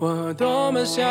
[0.00, 1.04] 我多么想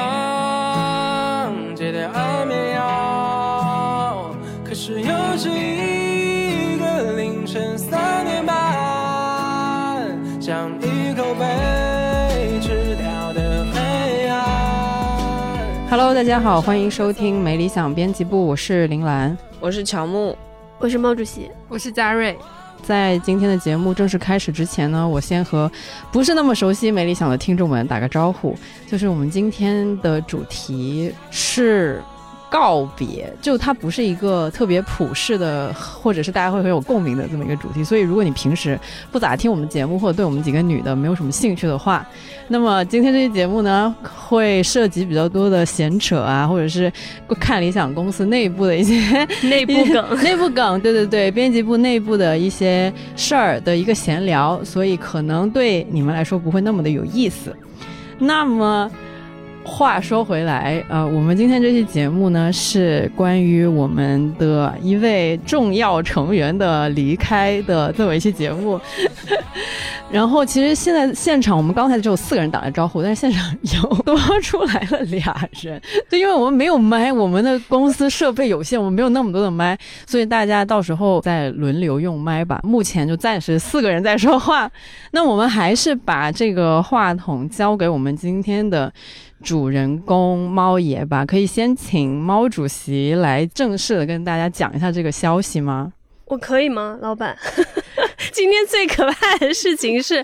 [1.75, 4.31] 戒掉安眠药，
[4.65, 8.57] 可是又是一个凌晨三点半，
[10.41, 15.87] 像一口被吃掉的黑暗。
[15.91, 19.37] Hello，大家好，欢迎收听没理想编辑部，我是林兰。
[19.59, 20.35] 我是乔木，
[20.79, 22.35] 我是毛主席，我是嘉瑞。
[22.89, 25.71] 在今天的节目正式开始之前呢，我先和
[26.11, 28.57] 不是那么熟悉没理想的听众们打个招呼。
[28.87, 32.01] 就是我们今天的主题是
[32.49, 37.83] 告别，就它不是一个特别普世的，或者是大家会很有共鸣的这么一个主题。
[37.83, 38.79] 所以，如果你平时
[39.11, 42.05] 不咋听我们节目，或者对我们几个女的没有什么兴趣的话，
[42.47, 43.95] 那么今天这期节目呢，
[44.27, 46.91] 会涉及比较多的闲扯啊，或者是
[47.39, 57.55] 看理想公司内部的一些内部梗，内部梗，对对对，编辑部内部的一些事儿的一个闲聊，所以可能对你们来说不会那么的有意思。
[58.17, 58.89] 那么。
[59.63, 68.79] 话说回来，呃，我们今天这期节目呢是关于我们的一位重要成员的离开的这么一期节目。
[70.11, 75.79] 然后，其实现在现场我们刚才只有四个人打了招呼，但是现场又多出来了俩人，
[76.09, 79.77] 就因为我们没有麦，我们的公司设备有限，我们没有那么多的麦，
[80.07, 82.59] 所以大家到时候再轮流用麦吧。
[82.63, 84.67] 目前就暂时四个人在说话，
[85.13, 88.91] 那我们还是把这个话筒交给我们今天的。
[89.43, 95.93] 主人公猫爷吧，可以先请猫主席来正式的跟大家讲一下这个消息吗？
[96.25, 97.35] 我可以吗，老板？
[98.31, 100.23] 今天最可怕的事情是，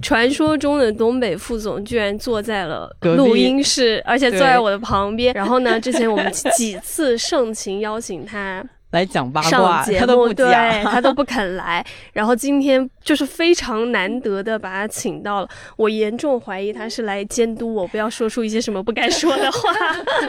[0.00, 5.34] 传说中的东北副总居然坐在了录音室，而且坐在我的旁边。
[5.34, 8.64] 然后呢，之前我们几次盛情邀请他。
[8.94, 11.84] 来讲八卦，他都不讲，他都不肯来。
[12.14, 19.70] 然后今天就是非常难得的把他请到了，我严重怀疑他是来监督我，不要说出一些什么不该说的话。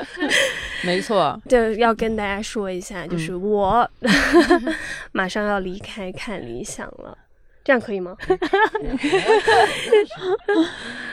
[0.84, 4.76] 没错，就要跟大家说一下，就是我、嗯、
[5.14, 7.16] 马上要离开看理想了。
[7.66, 8.16] 这样可以吗？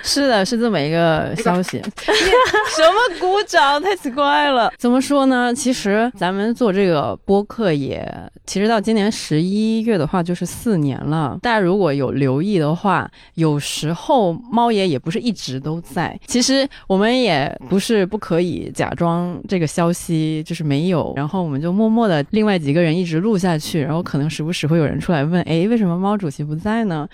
[0.04, 1.80] 是的，是这么一个消息。
[1.96, 3.82] 什么鼓掌？
[3.82, 4.70] 太奇怪了。
[4.76, 5.54] 怎么说呢？
[5.54, 8.06] 其实咱们做这个播客也，
[8.44, 11.38] 其实到今年十一月的话，就是四年了。
[11.40, 16.18] 大家如果有留意的话，有时候猫爷也不是一直都在。
[16.26, 27.08] 其实我们也不是不可以假装这个消息就是没有，然后我们就默默的另外几个人一直录下去，然后可能时不时会有人出来问，哎，为什么猫主席不在呢？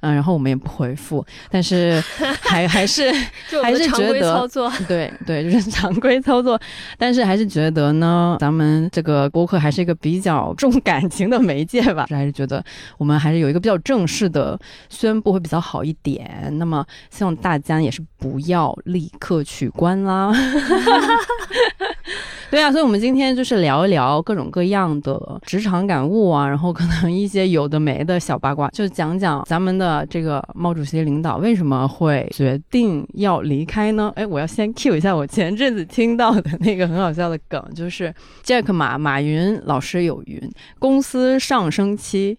[0.00, 2.02] 嗯，然后我们也不回复，但是
[2.40, 3.12] 还还是
[3.62, 6.60] 还是觉得操作，对对，就是常规操作，
[6.96, 12.64] 但是还是觉得呢，咱们这个播客还是一个比较重感情的媒介吧，还是觉得
[12.98, 14.58] 我们还是有一个比较正式的
[14.88, 16.50] 宣布会比较好一点。
[16.58, 20.32] 那么希望大家也是不要立刻取关啦。
[22.50, 34.12] 对啊，所以我们今天就是聊一聊各种各样的职场感悟啊，然后可能一些有的没的小八卦，就讲讲咱们的这个毛主席领导为什么会决定要离开呢？
[34.16, 38.12] 哎，我要先 cue 一下我前阵子听到的那个很好笑的梗，就是
[38.44, 40.40] Jack 马马云老师有云：
[40.80, 42.36] 公司上升期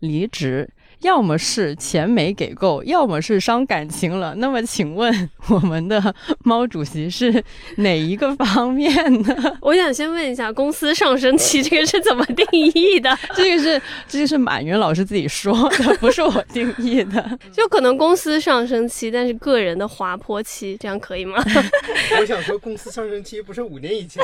[0.00, 0.68] 离职。
[1.04, 4.34] 要么是钱没给够，要么是伤感情了。
[4.38, 5.12] 那么，请问
[5.50, 7.44] 我们的猫主席是
[7.76, 8.90] 哪一个方面
[9.22, 9.36] 呢？
[9.60, 13.16] 我想先问一下，公司上升期这个是怎么定义的？
[13.36, 17.38] 这个是这个是马云老师自己说的，不是我定义的。
[17.52, 21.36] 就可能公司上升期，但是个人的滑坡期，这样可以吗？
[22.18, 24.22] 我想说，公司上升期不是五年以前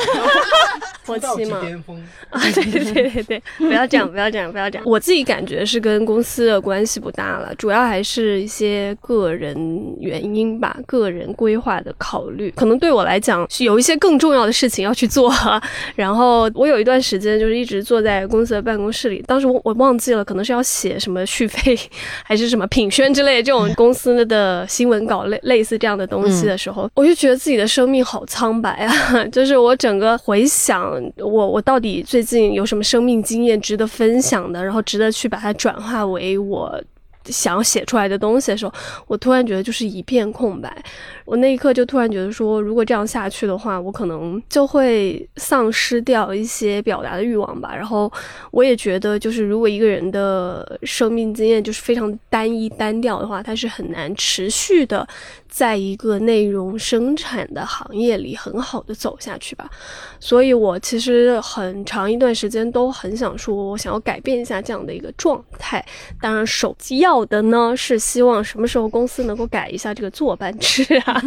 [1.05, 1.61] 坡期吗？
[1.61, 2.41] 巅峰啊！
[2.55, 4.87] 对对对对对，不要这样，不要这样，不要这样。
[4.87, 9.57] 我自己感觉是跟公司的关系不大了，主要还是一些个人
[9.99, 12.49] 原因吧，个人规划的考虑。
[12.55, 15.33] 可能对我来讲是有一些更重要的事情要去做。
[15.97, 21.77] 然后我有一段时间就是一直坐在公司的办公室里，当时我我忘记了，可能是要写什么续费
[22.25, 29.25] 还是什么品宣之类这种公司的新闻稿类类似这样的东西的时候，嗯、我就觉得自己的生命好苍白啊！
[29.33, 36.60] 就是我整个回想我我到底最近有什么生命经验值得分享的，然后值得去把它转化为我。
[36.61, 36.85] 我
[37.27, 38.73] 想写出来的东西的时候，
[39.07, 40.85] 我突然觉得就是一片空白。
[41.25, 47.75] 我那一刻就突然觉得说，如果这样下去的话，我可能就会丧失掉一些表达的欲望吧。
[47.75, 48.11] 然后
[48.51, 55.07] 我也觉得，就是如果一个人的生命经验就是非常单一单调的话，他是很难持续的
[55.49, 59.71] 在一个内容生产的行业里很好的走下去吧。
[60.19, 65.85] 所以我其实很长一段时间都很想说，我想要改变一下这样的一个状态。
[66.21, 71.21] 当然，手机要要的呢，是希望什么时候公司能够改一下这个坐班制啊？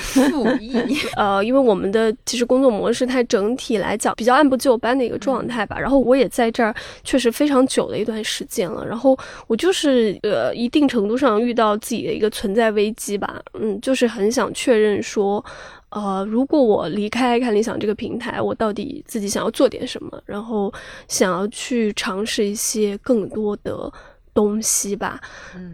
[0.00, 0.72] 复议。
[1.18, 5.76] 呃，因为我们的其实工作模式，它整体来讲比较按部就班的一个状态吧。
[5.80, 8.86] 然后我也在这儿确实非常久的一段时间了。
[8.86, 9.18] 然后
[9.48, 13.42] 我就是呃，一定程度上遇到自己的一个存在危机吧。
[13.54, 15.44] 嗯，就是很想确认说，
[15.88, 20.72] 呃，如果我离开看理想这个平台，我到底自己想要做点什么，然后
[21.08, 23.92] 想要去尝试一些更多的。
[24.34, 25.20] 东西吧，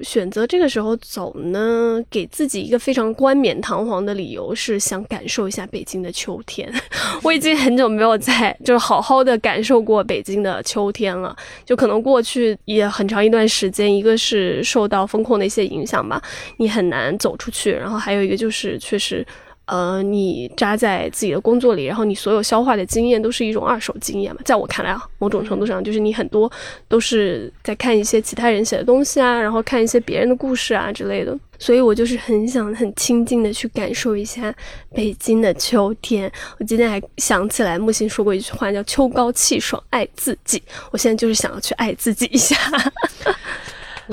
[0.02, 6.70] 选择这个时候走呢，给自己一个非常冠冕堂皇的理由是想感受一下北京的秋天。
[7.24, 11.34] 我已经很久没有在就是好好的感受过北京的秋天了，
[11.64, 16.22] 就可能过去也很长一段时间，一个是受到风控的一些影响吧，
[16.58, 19.26] 你很难走出去，然后还有一个就是确实。
[19.70, 24.40] 呃，你扎在自己的工作里，然后你所有消化的经验都是一种二手经验嘛？
[24.44, 26.50] 在我看来啊，某种程度上就是你很多
[26.88, 31.38] 都是在看一些其他人写的东西啊，然后看一些别人的故事啊之类的。
[31.56, 34.52] 所以我就是很想很亲近的去感受一下
[34.92, 36.28] 北京的秋天。
[36.58, 40.60] 我今天还想起来木心说过一句话，叫“秋高气爽，爱自己”。
[40.90, 42.56] 我现在就是想要去爱自己一下。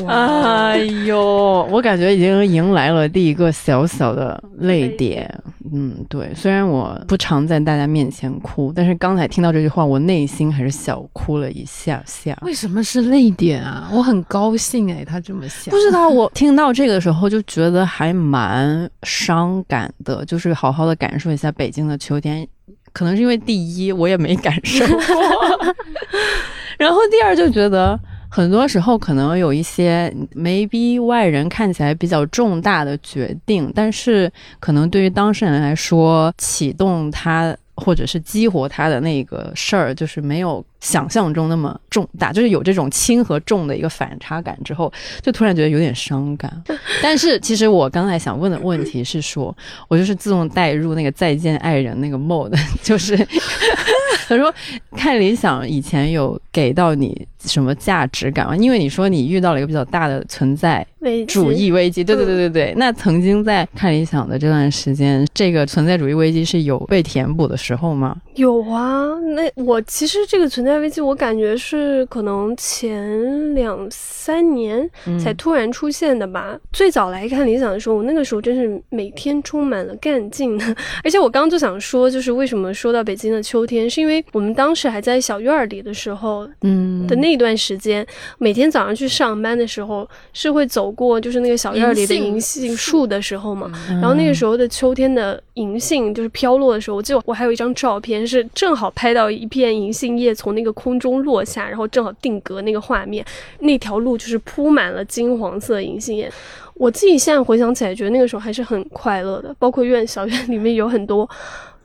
[0.06, 5.28] 哎呦，我感觉已经迎来了第一个小小的泪点。
[5.74, 12.38] 嗯，对，虽然我不常在大家面前哭，但是刚才听到这句话，我内心还是小哭了一下下。
[12.42, 13.90] 为什么是泪点啊？
[13.92, 15.72] 我很高兴哎，他这么想。
[15.76, 22.48] 不知道，我听到这个的时候就觉得还蛮伤感的，就是好好的感受一下北京的秋天。
[22.94, 24.96] 可能是因为第一我也没感受过，
[26.80, 28.00] 然后第二就觉得。
[28.30, 44.92] 很多时候可能有一些 maybe 外人看起来比较重大的决定，但是可能对于当事人来说，启动他或者是激活他的那个事儿，就是没有想象中那么重大，就是有这种轻和重的一个反差感之后，
[45.22, 46.52] 就突然觉得有点伤感。
[47.02, 49.56] 但是其实我刚才想问的问题是说，
[49.88, 53.16] 我就是自动带入那个再见爱人那个 mode， 就是
[54.28, 54.54] 他说
[54.96, 57.28] 看理想以前有给到你。
[57.48, 58.56] 什么价值感啊？
[58.56, 60.86] 因为你说你遇到了一个比较大的存在
[61.28, 62.74] 主义危机，对对对对对。
[62.76, 68.18] 那曾经在看理想的这段时间，这个存在主义危机是有被填补的时候吗？
[68.36, 74.90] 有啊，那我其实这个存在危机，我感觉是可能前两三年
[75.24, 76.60] 才突然出现的吧。
[76.74, 80.60] 最早来看理想的时候，我那个时候真是每天充满了干劲，
[81.06, 87.37] 而且我刚刚就想说，就是为什么说到北京的秋天，是因为我们当时还在小院儿里的时候，嗯的那。
[87.38, 88.04] 一段时间，
[88.40, 93.72] 每天早上去上班的时候，是会走过就是那个小院里的银杏树的时候嘛。
[93.88, 103.24] 然后那个时候的秋天的银杏就是飘落的时候，我记得我还有一张照片，是正好拍到一片银杏叶从那个空中落下，然后正好定格那个画面。
[103.60, 106.32] 那条路就是铺满了金黄色银杏叶。
[106.74, 109.56] 我自己现在回想起来，觉得那个时候还是很快乐的。
[109.60, 111.30] 包括院小院里面有很多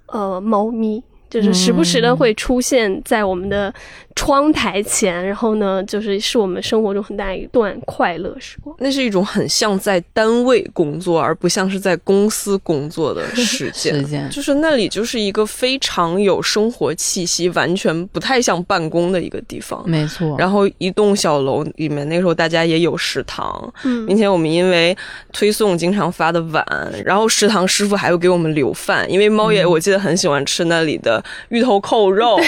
[0.06, 1.02] 呃猫咪。
[1.40, 3.72] 就是时不时的会出现在我们的
[4.14, 8.76] 窗台前，然后呢，就是是我们生活中很大一段快乐时光。
[8.78, 13.94] 那是一种很像在单位工作，而不像是在公司工作的 时间。
[13.94, 19.82] 时间就是那里就是一个非常有生活气息，完全不太像办公的一个地方。
[19.88, 20.36] 没错。
[20.38, 24.94] 然后一栋小楼里面，那时候大家也有食堂，嗯并且我们因为
[25.32, 26.64] 推送经常发的晚，
[27.04, 31.21] 然后食堂师傅还会给我们留饭，因为猫爷我记得很喜欢吃那里的。
[31.48, 32.38] 芋头扣肉，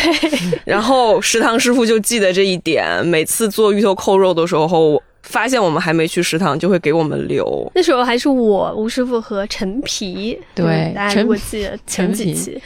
[0.64, 5.02] 然后食堂师傅就记得这一点，每次做芋头扣肉的时候。
[5.24, 7.70] 发现我们还没去食堂，就会给我们留。
[7.74, 12.60] 那时候还是我吴师傅和陈皮，对，大家如果记得前几期，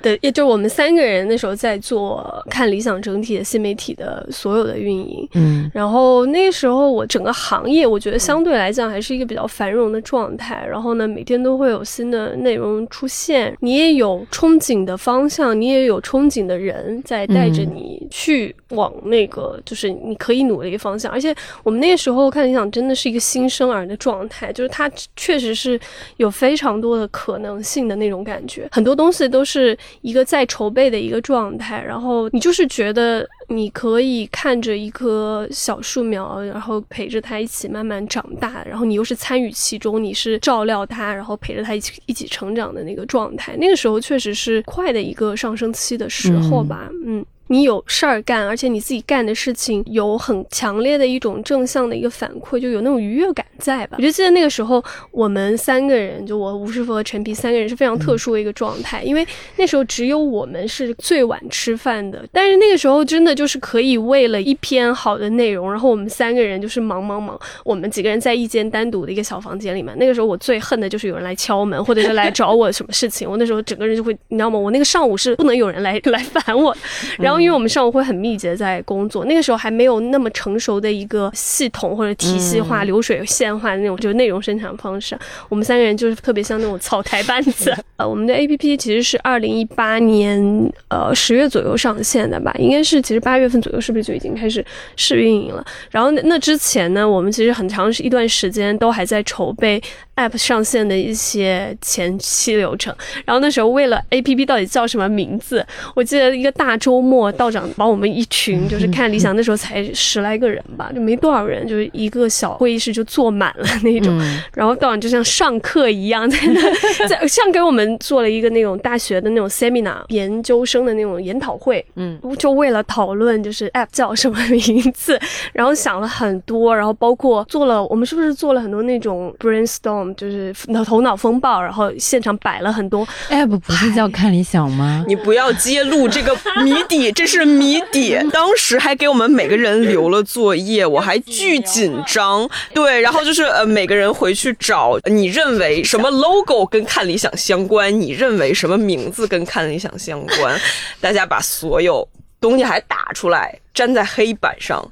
[0.00, 5.28] 对，也就我们三个人那时候在做看理想整体的新媒体的所有的运营。
[5.34, 10.64] 嗯，然后那时候我整个行业，我觉得相对来讲还是一个比较繁荣的状态。
[10.70, 21.10] 然后呢，每天都会有新的内容出现，你也有憧憬的方向，你也有憧憬的人在带着你去往那个就是你可以努力的方向。
[21.10, 25.78] 而且我们那时候看理想真的是一个新生儿的状态，就是它确实是
[26.16, 47.24] 有非常多的可能性的那种感觉，很多东西都是一个在筹备的一个状态，然后你就是觉得你可以看着一棵小树苗，然后陪着它一起慢慢长大，然后你又是参与其中，你是照料它，然后陪着它一起一起成长的那个状态，那个时候确实是快的一个上升期的时候吧，嗯。
[47.48, 53.96] 你有事儿干，而且你自己干的事情有很强烈的一种正向的一个反馈，就有那种愉悦感在吧？
[53.98, 69.94] 我就记得那个时候，我们三个人，就我吴师傅和陈皮三个人是非常特殊的一个状态，因为那时候只有我们是最晚吃饭的，但是那个时候真的就是可以为了一篇好的内容，然后我们三个人就是忙忙忙，我们几个人在一间单独的一个小房间里面。
[69.98, 74.58] 那个时候我最恨的就是有人来敲门，或者是来找我什么事情，我那时候整个人就会，你知道吗？
[74.58, 76.74] 我那个上午是不能有人来 来烦我，
[77.18, 87.74] 然后因为我们上午会很密集的在工作，那个时候还没有那么成熟的一个系统或者体系化、流水线化的那种就是内容生产方式，我们三个人就是特别像那种草台班子。
[87.96, 90.42] 呃，我们的 A P P 其实是二零一八年
[90.88, 94.64] 呃十月左右上线的吧，应该是其实八月份左右是不是就已经开始
[94.96, 95.64] 试运营了？
[95.90, 99.80] 然后那那之前呢，我们其实很长一段时间都还在筹备
[100.16, 102.92] App 上线的一些前期流程。
[103.24, 105.64] 然后那时候为了 A P P 到底叫什么名字，
[105.94, 114.18] 我记得一个大周末，道长把我们一群 就是看理想那时候才十来个人吧，就没多少人，就是一个小会议室就坐满了那种。
[114.54, 116.60] 然后道长就像上课一样，在那
[117.08, 125.18] 在像给我们做了一个那种大学的那种 seminar 研究生的那种研讨会，嗯，就为了讨论就是 app 叫什么名字，
[125.52, 130.54] 然后想了很多，然后包括做了我们是不是做了很多那种 brainstorm，就是
[130.84, 135.04] 头脑风暴，然后现场摆了很多 app 不是叫看理想吗？
[135.06, 138.18] 你不要揭露这个谜底，这是谜底。
[138.32, 142.48] 当时还给我们每个人留了作业，我还巨紧张。
[142.74, 150.60] 对，然后就是呃，每个人回去找你认为什么 logo 跟看理想相关，你认为什么名字跟看理想相关，
[151.00, 152.06] 大家把所有
[152.40, 153.58] 东西还打出来。
[153.74, 154.82] 粘在黑板上，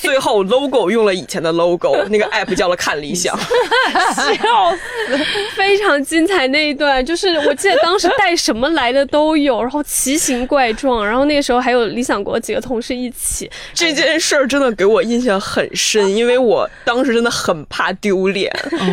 [0.00, 3.36] 最后 logo 用了以前的 logo， 那个 app 叫了看理想，
[4.14, 4.24] 笑
[4.72, 5.18] 死，
[5.56, 18.50] 非常精彩那一段，就是我记得当时带什么来的都有，然后奇形怪状，然后那个时候还有理想国几个同事一起，这件事儿真的给我印象很深，因为我当时真的很怕丢脸，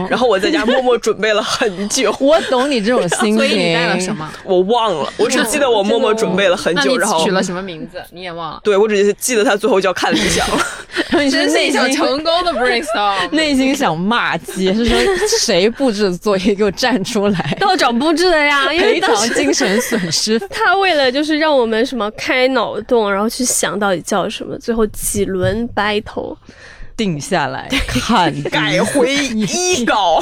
[0.10, 2.16] 然后我在家默默准备了很久。
[2.20, 4.28] 我懂你这种心情，所以你带了什么？
[4.44, 8.02] 我忘了，我只记得我默默准备了很久，然后取了什么名字？
[8.12, 8.62] 你也忘了？
[8.64, 10.48] 对我只记得他最后叫看理想，
[11.22, 14.98] 你是内心成功的 brainstorm，内心想骂街，是说
[15.38, 17.56] 谁布置的作业给我站出来？
[17.60, 20.40] 道长布置的呀，因为赔偿精神损失。
[20.50, 26.38] 他为了就是让我们什么开脑洞，然后去想到底叫什么，最后几轮 battle。
[26.98, 30.20] 定下来看，改回一稿，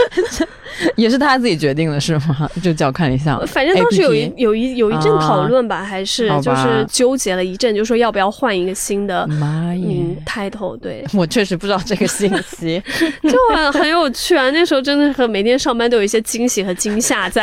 [0.94, 2.48] 也是他自己决定的，是吗？
[2.62, 10.76] 就叫看一下，反正当时有一有一有一阵讨论吧，还是就是纠结了一阵，就说要不要换一个新的嗯 title。
[10.76, 12.82] 对 我确实不知道这个信息，
[13.24, 14.50] 就很很有趣啊。
[14.50, 17.42] 那时候真的是每天上班都有一些惊喜和惊吓在，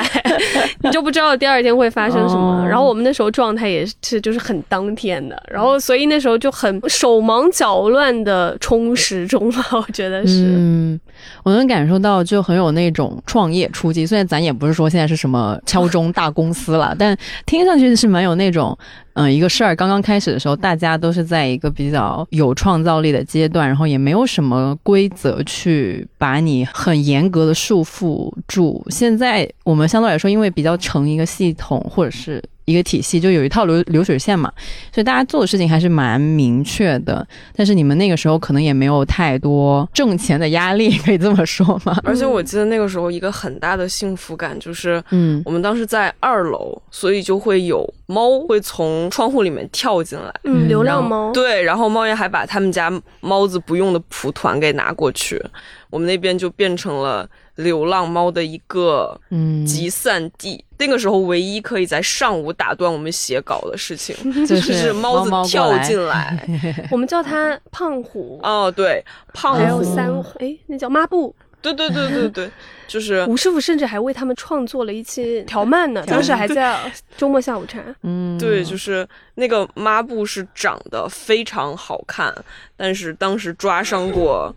[0.84, 2.64] 你就不知道第二天会发生什么。
[2.70, 8.35] 然后我们那时候状态也是就是很当天的，然后所以那时候就很手忙脚乱的。
[8.36, 10.54] 呃，充实中吧， 我觉得是。
[10.58, 11.00] 嗯，
[11.44, 14.06] 我能感受到，就很有那种创业初期。
[14.06, 18.78] 虽然咱也不是说现在是什么敲钟大公司了， 但听上去是蛮有那种，
[19.14, 28.86] 嗯，一个事儿刚刚开始的时候，大家都是在一个比较有创造力的阶段，然后也没有什么规则去把你很严格的束缚住。
[28.90, 32.44] 现在我们相对来说，因为比较成一个系统，或者是。
[32.66, 34.52] 一个体系就有一套流流水线嘛，
[34.92, 37.26] 所以大家做的事情还是蛮明确的。
[37.56, 41.96] 但是你们那个时候可能也没有太多挣钱的压力，可以这么说吗？
[42.04, 51.32] 而且我记得那个时候一个很大的幸福感就是，嗯，我们当时在二楼，所以就会有猫会从窗户里面跳进来，嗯，流浪猫。
[51.32, 52.92] 对，然后猫爷还把他们家
[53.22, 55.42] 猫子不用的蒲团给拿过去，
[55.90, 57.30] 我们那边就变成了。
[57.56, 59.20] 流浪猫的一个
[59.66, 66.48] 集散地，那个时候唯一可以在上午打断我们写稿的事情， 就是猫子跳进来。
[66.92, 68.40] 我们叫它胖虎。
[68.44, 69.60] 哦，对，胖虎。
[69.60, 70.10] 还有三，
[70.40, 71.34] 哎，那叫抹布。
[71.62, 72.52] 对对对对对，
[72.88, 76.80] 就是吴师傅甚至还为他们创作了一期条漫呢，当时还在
[77.18, 77.82] 周末下午茶。
[78.04, 82.34] 嗯，对，就是那个抹布是长得非常好看，
[82.78, 84.56] 但是当时抓伤过。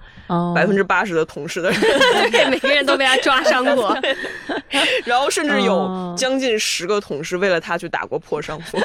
[0.54, 1.80] 百分之八十的同事的人，
[2.52, 3.98] 每个人都被他抓伤过，
[5.06, 8.78] 然后甚至有将近十个同事为了他去打过破伤风，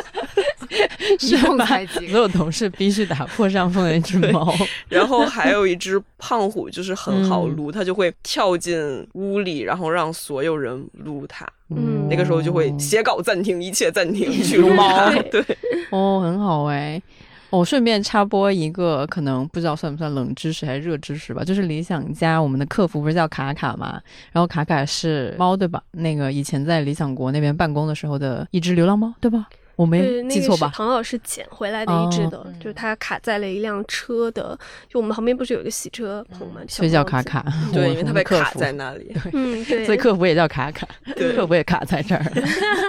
[1.20, 2.14] 一共才几个？
[2.14, 4.56] 所有同事必须打破伤风的一只猫，
[4.88, 11.46] 然后还有一只胖虎，就是很好撸，它就会跳进屋里，然后让所有人撸它。
[11.70, 15.10] 嗯，那个时候就会写稿暂停，一切暂停去撸猫。
[15.32, 15.44] 对，
[15.92, 17.02] 哦，很好哎。
[17.50, 24.02] 我顺便插播一个，可能不知道算不算冷知识还是热知识吧，就是理想家我们的客服不是叫卡卡吗？
[24.32, 25.80] 然后卡卡是猫对吧？
[25.92, 29.48] 那个以前在理想国那边办公的时候的一只流浪猫对吧？
[29.76, 30.72] 我没对，那个是记错吧？
[30.74, 34.58] 唐老师捡回来的一只的，哦就是它卡在了一辆车的，
[34.90, 36.62] 就我们旁边不是有一个洗车棚吗？
[36.68, 37.04] 小所以叫。
[37.04, 37.46] 卡卡。
[37.74, 39.14] 对，因为它被卡在那里。
[39.34, 39.86] 嗯， 对。
[39.86, 42.24] 所以客服也叫卡卡，对客服也卡在这儿。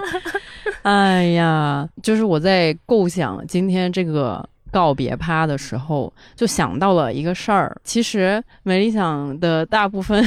[0.82, 7.74] 哎呀，就是我在构想今天这个告别趴的时候，就想到了一个事儿。
[7.84, 10.20] 其实美理想的大部分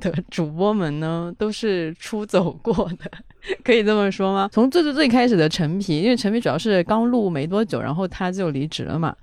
[0.00, 3.10] 的主播们呢，都是出走过的。
[3.62, 4.48] 可以这么说吗？
[4.52, 9.14] 从最最最开始的陈皮，因为陈皮主要是刚录没多久，然后他就离职了嘛，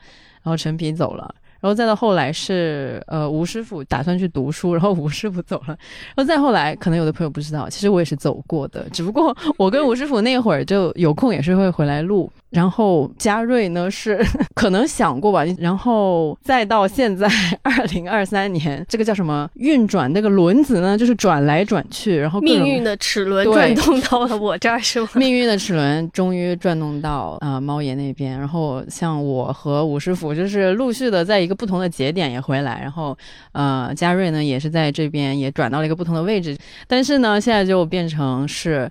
[0.43, 5.77] 然后陈皮走了，然后再到后来是呃吴师傅打算去读书， 然后吴师傅走了，
[6.15, 14.17] 然后再后来可能有的朋友不知道，其实我也是走过的，只不过我跟吴师傅那会儿就有空也是会回来录，然后嘉瑞呢是
[14.55, 17.27] 可能想过吧，然后再到现在
[17.61, 25.09] 二零二三年，这个叫什么运转那个轮子呢，就是转来转去，然后命运的齿轮转动到了我这儿，是吗？
[25.15, 33.15] 命运的齿轮终于转动到啊、呃猫爷那边，然后像我和武师傅就是陆续的在一个不同的节点也回来，然后
[33.51, 38.89] 呃嘉瑞呢也是在这边也转到了一个不同的位置，但是呢现在就变成是。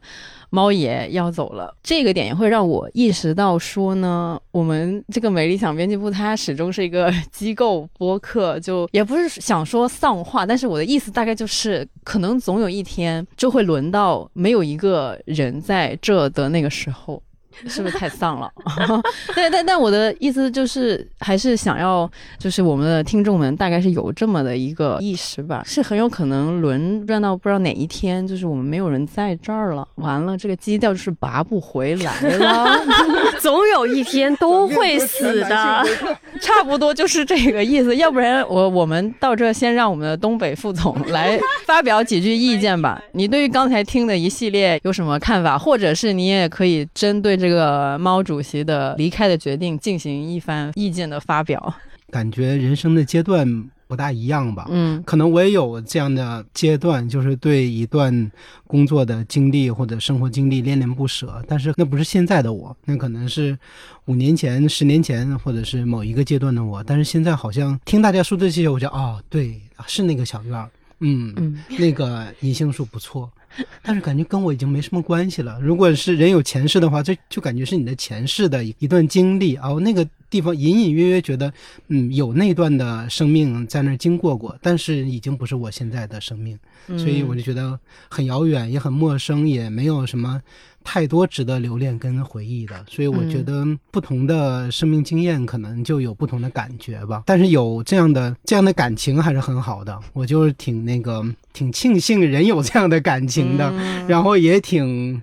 [0.51, 17.23] 猫爷要走了，这个点也会让我意识到说呢，我们这个美理想编辑部它始终是一个机构播客，就也不是想说丧话，但是我的意思大概就是，可能总有一天就会轮到没有一个人在这的那个时候。
[17.67, 18.51] 是不是太丧了？
[19.35, 32.79] 但但但我的意思就是，还是想要，就是我们的听众们大概是有这么的一个意识吧，是很有可能轮转到不知道哪一天，就是我们没有人在这儿了，完了这个基调就是拔不回来了。
[33.41, 35.85] 总有一天都会死的。
[36.41, 43.01] 差不多就是这个意思，要不然我我们到这先让我们的东北副总来发表几句意见吧。
[43.13, 51.75] 你对于刚才听的一系列有什么看法，或者是你也可以针对这个猫主席的离开的决定进行一番意见的发表。
[52.11, 54.67] 感觉人生的阶段不大一样吧。
[54.71, 58.31] 嗯可能我也有这样的阶段，就是对一段
[58.67, 63.59] 工作的经历或者生活经历恋恋不舍，但是那不是现在的我，那可能是
[64.05, 66.83] 五年前、十年前，或者是某一个阶段的我。
[66.85, 73.29] 但是现在好像听大家说这些，我就哦，对，是那个小院儿，嗯，嗯那个银杏树不错，
[73.83, 75.59] 但是感觉跟我已经没什么关系了。
[75.61, 81.53] 如果是人有前世的话，这就感觉是你的前世的一一段经历哦，那个地方隐隐约约觉得，
[81.89, 86.59] 嗯，有那段的生命在那儿经过过，但是已经不是我现在的生命，
[86.99, 90.43] 所以我就觉得很遥远，也很陌生，也没有什么。
[90.89, 97.25] 太多值得留恋跟回忆的，所以我觉得不同的生命经验可能就有不同的感觉吧。
[97.27, 103.73] 但是有这样的这样的感情还是很好的，我就是挺那个挺庆幸人有这样的感情的，
[104.07, 105.21] 然后也挺。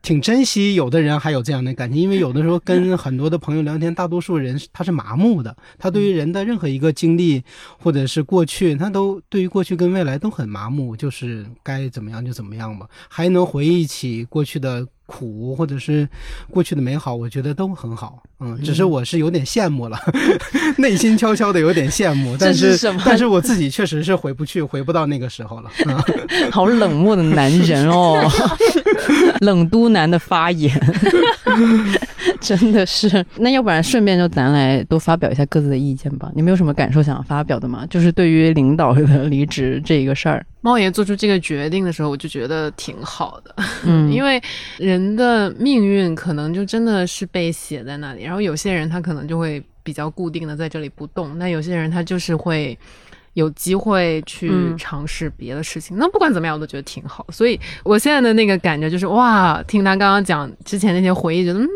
[0.00, 7.42] 挺珍惜有的人还有这样的感情，因为有的时候跟很多的朋友聊天，大多数人他是麻木的，他对于人的任何一个经历
[7.78, 16.06] 或者是过去，他都对于过去跟未来都很麻木，就是该怎么样就怎么样吧，还能回忆起过去的苦或者是
[16.50, 18.22] 过去的美好，我觉得都很好。
[18.40, 19.98] 嗯，只是我是有点羡慕了，
[20.76, 25.70] 内心悄悄的有点羡慕，但是是但是我自己确实是回不去，回不到那个时候了。
[25.86, 25.96] 嗯
[26.52, 28.20] 好冷漠的男人哦，
[29.40, 30.78] 冷都男的发言，
[32.40, 33.24] 真的是。
[33.38, 36.30] 那要不然顺便就咱来多发表一下各自的意见吧。
[36.34, 37.86] 你们有什么感受想要发表的吗？
[37.88, 44.40] 就是对于领导的离职这一个事儿，猫爷做出这个决定的时候，我就觉得挺好的，嗯， 因为
[44.78, 52.78] 人的命运可能就真的是被写在那里，然后有些人他可能就会比较固定的在这里不动，那有些人他就是会。
[53.38, 57.24] 有机会去嗯尝试别的事情，那不管怎么样，我都觉得挺好。
[57.30, 61.68] 所以我现在的那个感觉就是，哇，听他刚刚讲之前那些回忆，觉得嗯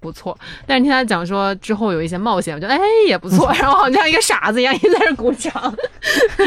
[0.00, 0.36] 不错。
[0.66, 3.52] 但是听他讲说之后有一些冒险，我觉得哎也不错。
[3.60, 5.52] 然后好像一个傻子一样一直在这鼓掌。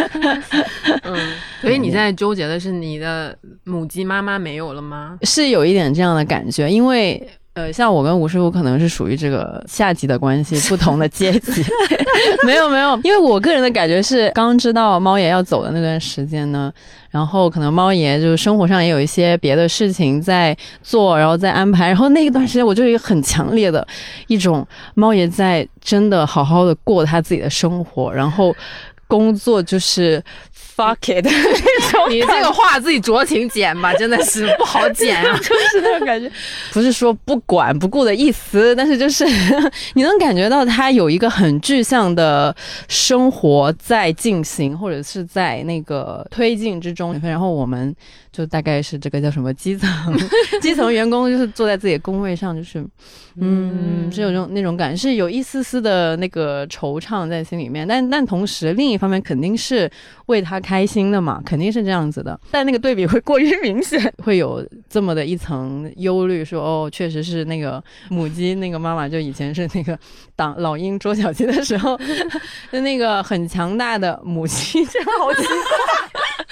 [1.04, 5.20] 嗯，所以你现在纠结的是你的母鸡妈妈没有了吗？
[5.22, 7.22] 是有一点这样的感觉，因为。
[7.54, 11.64] 呃，像我跟吴师傅可能是属于这个下级的关系，不同的阶级。
[12.48, 16.74] 没有没有，因为我个人的感觉是，刚知道猫爷要走的那段时间呢，
[17.12, 23.88] 然后可能猫爷就是生活上也有一些别的事情在做，然后在安排，然后那一段时间我就有一个很强烈的
[24.28, 28.56] 一种猫爷在真的好好的过他自己的生活，然后。
[29.06, 30.20] 工作就是
[30.76, 35.38] fuck it 那种你这个话自己酌情剪吧，真的是不好剪啊。
[35.42, 36.32] 就是那种感觉，
[36.72, 39.26] 不是说不管不顾的意思，但是就是
[39.94, 42.56] 你能感觉到他有一个很具象的
[42.88, 47.20] 生活在进行，或者是在那个推进之中。
[47.24, 47.96] 然后我们
[48.34, 49.90] 就大概是这个叫什么基层
[50.60, 52.84] 基层员工，就是坐在自己的工位上，就是
[53.40, 57.88] 嗯，是有种那种感，是有一丝丝的那个惆怅在心里面。
[57.88, 59.90] 但但同时，另一方面肯定是
[60.26, 62.40] 为他开心的嘛，肯定是这样子的。
[62.50, 69.98] 但那个对比会过于 明显，会有这么的一层忧虑，说哦，确实是那个母鸡那个妈妈，就以前是那个
[70.36, 71.96] 当老鹰捉小鸡的时候，
[72.72, 75.54] 就那个很强大的母鸡，这样好奇怪，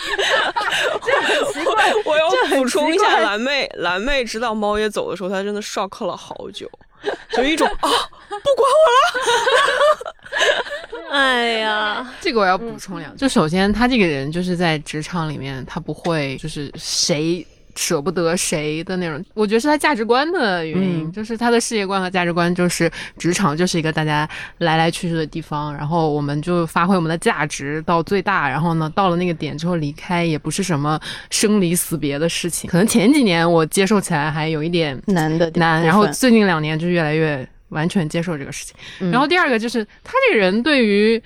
[1.01, 1.70] 这很奇怪。
[2.05, 6.69] 我要补充一下，蓝妹，蓝妹知道猫爷走的时候，她真的 shock 了好久，
[7.31, 7.89] 就一种啊，
[8.29, 8.85] 不管我
[9.99, 10.15] 了
[11.11, 17.45] 哎呀，这个我要补充两句，就首先他这个人就是在职场里面，他不会就是谁。
[17.75, 24.27] 舍不得谁的那种，我觉得是他价值观的原因，嗯就是他的世界观和价值观，就是职场就是一个大家
[24.59, 32.69] 来来去去的地方，然后我们就发挥我们的价值到最大，然后呢，到了那个点之后离开，也不是什么生离死别的事情。
[32.69, 38.75] 可能前几年我接受起来还有一点难的难，然后最近两年就越来越完全接受这个事情。
[39.11, 41.21] 然后第二个就是他这个人对于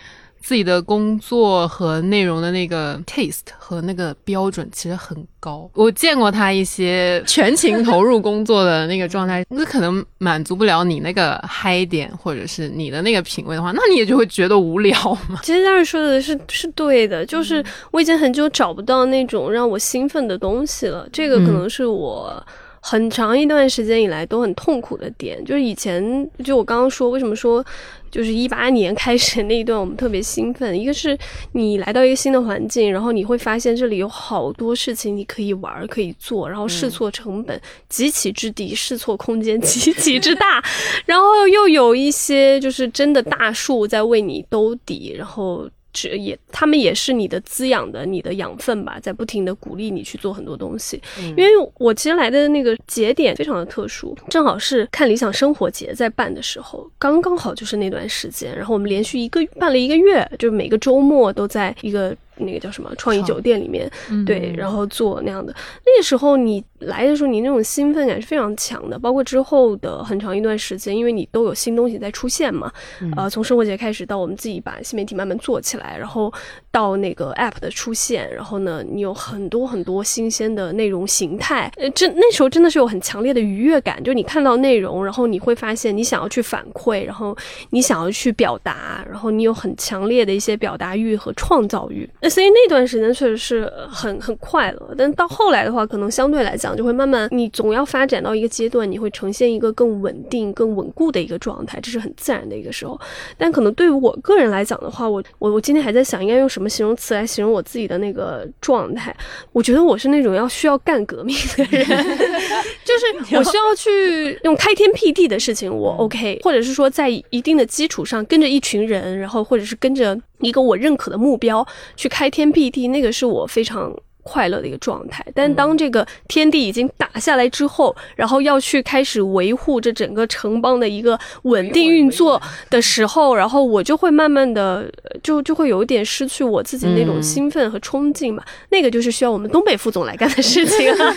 [0.45, 5.67] 自己的工作和内容的那个 taste 和那个标准其实很高。
[5.73, 14.95] 我见过他一些 全情投入工作的那个状态，那可能满足不了你那个嗨点，或者是你的那个品味的话，那你也就会觉得无聊
[15.27, 15.39] 嘛。
[15.41, 22.45] 其实当时说的是是对的，就是我已经很久找不到那种让我兴奋的东西了，这个可能是我。
[22.87, 27.65] 很长一段时间以来都很痛苦的点，就是以前就我刚刚说，为什么说
[28.11, 31.17] 就是一八年开始那一段我们特别兴奋，一个是
[31.53, 40.63] 你来到一个新的环境，然后你会发现这里有好多事情你可以玩可以做，然后试错成本极其之低，试错空间极其之大，
[41.07, 45.67] 然后又有一些就是真的大树在为你兜底，然后。
[45.95, 51.01] 这也，他们也是你的滋养的，你的养分吧，在不停的鼓励你去做很多东西。
[51.17, 58.53] 因为我其实来的那个节点非常的特殊，正好是看理想生活节在办的时候，刚刚好就是那段时间。
[58.55, 63.89] 然后我们连续一个办了一个月，就是每个周末都在一个那个叫什么创意酒店里面，
[64.25, 65.53] 对，然后做那样的。
[65.85, 72.71] 那个时候你来的时候，你那种兴奋感是非常强的，包括之后的很长一段时间，因为你都有新东西在出现嘛。
[73.15, 76.31] 呃，从生活节开始到我们自己把新媒体慢慢做起来，然后
[76.71, 81.71] 到那个 app 的出现，然后呢，你有很多很多新鲜的内容形态。
[81.77, 87.35] 呃，这那时候真的是有很强烈的愉悦感，就你看到内容，然后你会发现你想要去反馈，然后
[87.69, 92.09] 你想要去表达，然后你有很强烈的一些表达欲和创造欲。
[92.25, 102.99] 那所以那段时间确实是很很快乐，但到后来的话，可能相对来讲就会慢慢，你总要发展到一个阶段，你会呈现一个更稳定、更稳固的一个状态，这是很自然的一个时候。
[103.37, 109.15] 但可能对于我个人来讲的话，我我我今天还在想应该用什么形容词来形容我自己的那个状态。
[109.51, 111.85] 我觉得我是那种要需要干革命的人，
[112.83, 113.05] 就是
[113.37, 123.95] 我需要去用开天辟地的事情，我 OK，或者是说在一定的基础上跟着一群人，然后或者是跟着一个我认可的目标去开天辟地，那个是我非常。
[124.27, 138.43] 快乐的一个状态，但当这个天地已经打下来之后，然后要去开始维护这整个城邦的一个稳定运作的时候，然后我就会慢慢的就就会有一点失去我自己那种兴奋和冲劲嘛。
[138.69, 141.13] 那个就是需要我们东北副总来干的事情了。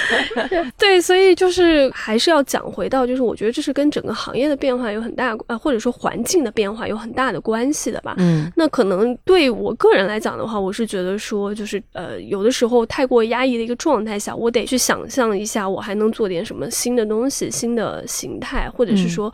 [0.78, 8.14] 对，所以就是还是要讲回到，就是我觉得这是跟整个行业的变化有很大，啊，或者说环境的变化有很大的关系的吧。
[8.16, 12.18] 嗯，那可能对我个人来讲的话，我是觉得说，就是呃。
[12.30, 19.32] 有的时候太过压抑的一个状态下，我得去想象一下，我还能做点什么新的东西、新的形态，或者是说，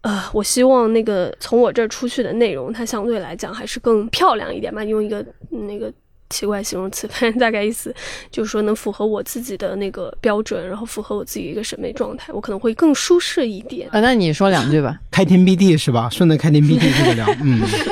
[0.00, 4.82] 呃，我希望那个从我这儿出去的内容，它相对来讲还是更漂亮一点吧。
[4.82, 5.92] 用一个那个
[6.30, 7.94] 奇怪形容词，反正 大概意思
[8.30, 13.88] 就是说，能符合我自己的那个标准，然后符合我自己一个审美状态，我可能会更舒适一点。
[13.90, 14.98] 啊，那你说两句吧。
[15.10, 16.08] 开天辟地是吧？
[16.10, 17.26] 顺着开天辟地这个聊，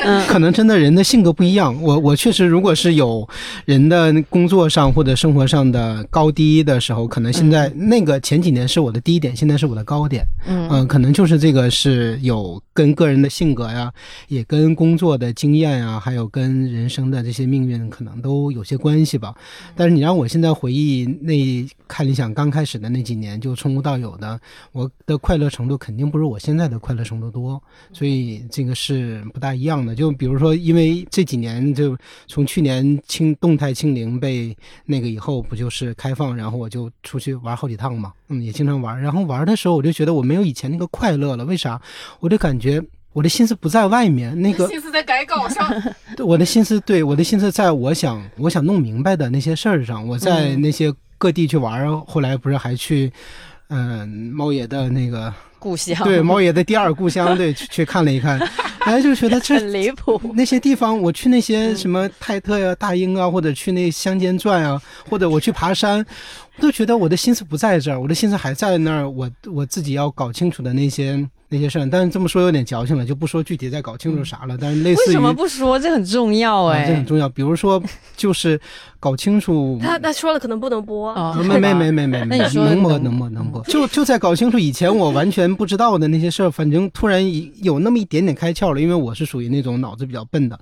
[0.05, 1.81] 嗯，可能真的人的性格不一样。
[1.81, 3.29] 我我确实，如果是有
[3.65, 10.25] 人的工作上或者生活上的高低的时候，可能现在那个前几年是我的低点，现在是我的高点。
[10.47, 13.93] 嗯可能就是这个是有跟个人的性格呀，
[14.29, 19.33] 也跟工作的经验呀，还有跟人生的这些命运可能都有些关系吧。
[19.77, 21.35] 但是你让我现在回忆那
[21.87, 24.41] 看理想刚开始的那几年，就从无到有的，
[24.73, 29.95] 我的快乐程度肯定不如我现在的快乐程程度多，所以这个是不大一样的。
[29.95, 31.95] 就比如说，因为这几年就
[32.27, 38.99] 从去年清动态清零被那个以后，不就是开放，然后我就出去玩好几趟嘛，嗯，也经常玩。
[38.99, 41.45] 然后玩的时候，我就觉得我没有以前那个快乐了。
[41.45, 41.79] 为啥？
[42.21, 45.71] 我就感觉我的心思不在外面，那个心思在改稿上。
[46.19, 50.07] 我的心思对我的心思在我想我想弄明白的那些事儿上。
[50.07, 53.13] 我在那些各地去玩，后来不是还去。
[53.75, 58.39] 嗯，猫爷的那个故乡，对，猫爷的第二故乡，对，去去看了一看，
[58.81, 60.21] 哎，就觉得这很离谱。
[60.35, 66.05] 那些地方，我去那些什么泰特呀、大英啊，或者去那乡间转啊，或者我去爬山，
[66.61, 71.27] 都觉得我的心思不在这儿，我的心思还在那儿，我我自己要搞清楚的那些。
[71.53, 74.57] 那些事儿，但是这么说有点矫情了，就不说具体再搞清楚啥了。
[74.59, 75.79] 但是类似于为什么不说？
[75.79, 77.29] 这很重要哎，这很重要。
[77.29, 77.81] 比如说，
[78.17, 78.59] 就是
[78.99, 87.23] 搞清楚 他他说了可能不能播哦，没没没没没，那你说能播能播能播，就就在搞清楚以前我完全不知道的那些事儿，反正突然
[87.63, 88.81] 有那么一点点开窍了。
[88.81, 90.59] 因为我是属于那种脑子比较笨的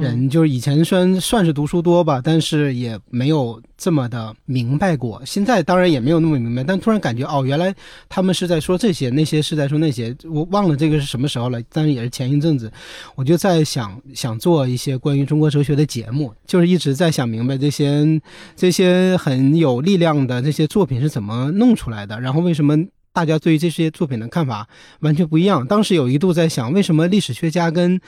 [0.00, 5.20] 人，就是以前虽然算是读书多吧，但是也没有这么的明白过。
[5.24, 7.74] 现在当然也没有那么明白，但突然感觉哦，原来
[8.08, 10.16] 他们是在说这些，那些是在说那些。
[10.30, 12.72] 我忘了这个是什么时候了，但是也是前一阵子，
[13.14, 18.20] 我就在想想做一些关于中国哲学的节目，就是一直在想明白这些
[18.56, 22.76] 这些很有力量的这些作品是怎么弄出来的，然后为什么
[23.12, 24.68] 大家对于这些作品的看法
[25.00, 25.66] 完全不一样。
[25.66, 28.00] 当时有一度在想，为什么历史学家跟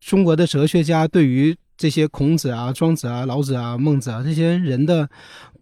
[0.00, 5.08] 中国的哲学家对于这些孔子啊、庄子啊、老子啊、孟子啊这些人的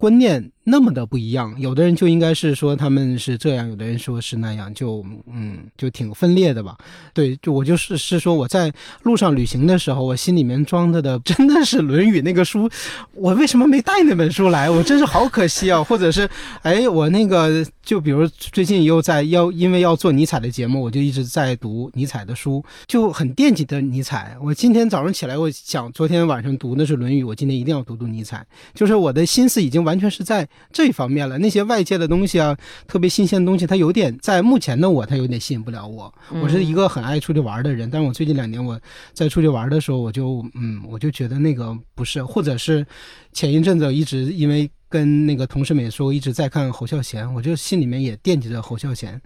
[0.00, 0.50] 观念。
[0.62, 6.76] 那么的不一样，有的人就应该是说他们是这样，有的人说是那样，就嗯，就挺分裂的吧。
[7.12, 12.70] 对，就我就是是说我在路上旅行的时候，我心里面装着的真的是《论语》那个书，
[13.14, 14.70] 我为什么没带那本书来？
[14.70, 15.82] 我真是好可惜啊！
[15.82, 16.28] 或者是，
[16.62, 24.36] 哎，我那个就比如最近又在要因为要做尼采的节目，我就一直在读尼采的书，就很惦记的尼采。
[24.40, 30.48] 我今天早上起来，我想昨天晚上读的是《论语》，我今天一定要读读尼采，就是我的心思已经完 全是在。
[30.72, 36.12] 这一方面了，那些外界的东西啊，特别新鲜的东西，它有点在目前的我，它有点吸引不了我。
[36.42, 38.80] 我是一个很爱出去玩的人，但是我最近两年我
[39.12, 42.86] 在出去玩的时候，我就嗯，我就觉得那个不是，或者是
[43.32, 44.70] 前一阵子一直因为。
[44.90, 49.18] 跟那个同事们也说，我一直在看侯孝贤，我就心里面也惦记着侯孝贤，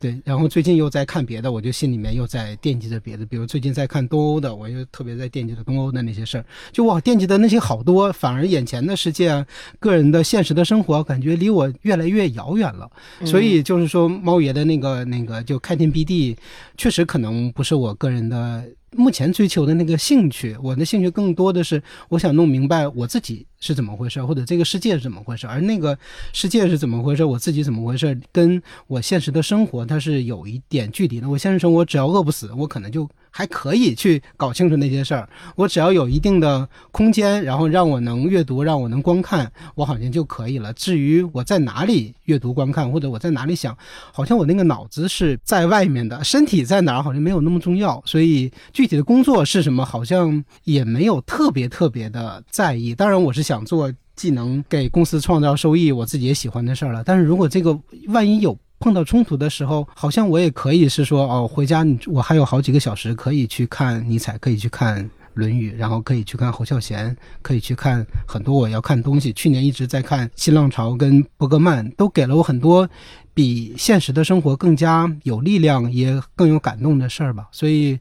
[0.00, 0.18] 对。
[0.24, 6.44] 然后最近又在看别的，我就心里面又在惦记着别的，比如最近在看东欧的，我又特别在惦记着东欧的那些事儿。
[6.72, 9.44] 就我惦记的那些好多，反而眼前的世界、
[9.78, 12.90] 个人的现实的生活，感觉离我越来越遥远了。
[13.26, 16.34] 所以就是说，猫爷的那个那个就开天辟地，
[16.78, 18.64] 确实可能不是我个人的。
[18.96, 25.96] 目前追求的那个兴趣，我的兴趣更多的是我想弄明白我自己是怎么回事，或者这个世界是怎么回事，而那个
[26.32, 31.28] 世界是怎么回事，我自己怎么回事，跟我现实的生活它是有一点距离的。
[31.28, 33.08] 我现实生活只要饿不死，我可能就。
[33.30, 40.72] 还可以去搞清楚那些事儿，我只要有一定的空间，然后让我能阅读，让我能观看，我好像就可以了。
[40.72, 43.76] 至于我在哪里阅读观看，或者我在哪里想，
[44.12, 48.02] 好像我那个脑子是在外面的，身体在哪儿好像没有那么重要。
[48.04, 52.94] 所以具体的工作是什么，好像也没有特别特别的在意。
[52.94, 57.02] 当然，我是想做既能给公司创造收益，我自己也喜欢的事儿了。
[57.04, 58.58] 但是如果这个万一有。
[58.80, 69.32] 碰到冲突的时候，好像我也可以是说哦，回家我还有好几个小时可以去看尼采，可以去看《论语》，然后可以去看侯孝贤，可以去看很多我要看东西。
[69.34, 72.88] 去年一直在看新浪潮跟伯格曼，都给了我很多
[73.34, 77.48] 比现实的生活更加有力量也更有感动的事儿吧。
[77.52, 77.98] 所以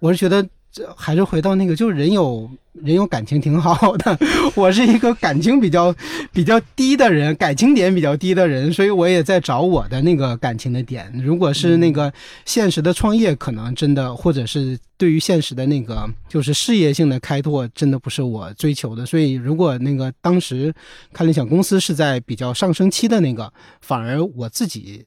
[0.00, 2.50] 我是觉得，这还是回到那个，就是人有。
[2.82, 4.18] 人有感情挺好的，
[4.56, 5.94] 我是一个感情比较
[6.32, 11.08] 比较低的人，感情点比较低的人，所以我也在找我的那个感情的点。
[11.22, 12.12] 如果是那个
[12.44, 19.06] 现实的创业，可能真的，或者是对于现实的那个就是事业性的开拓，真的不是我追求的。
[19.06, 20.74] 所以，如果那个当时
[21.12, 25.06] 看理想公司是在比较上升期的那个，反而我自己。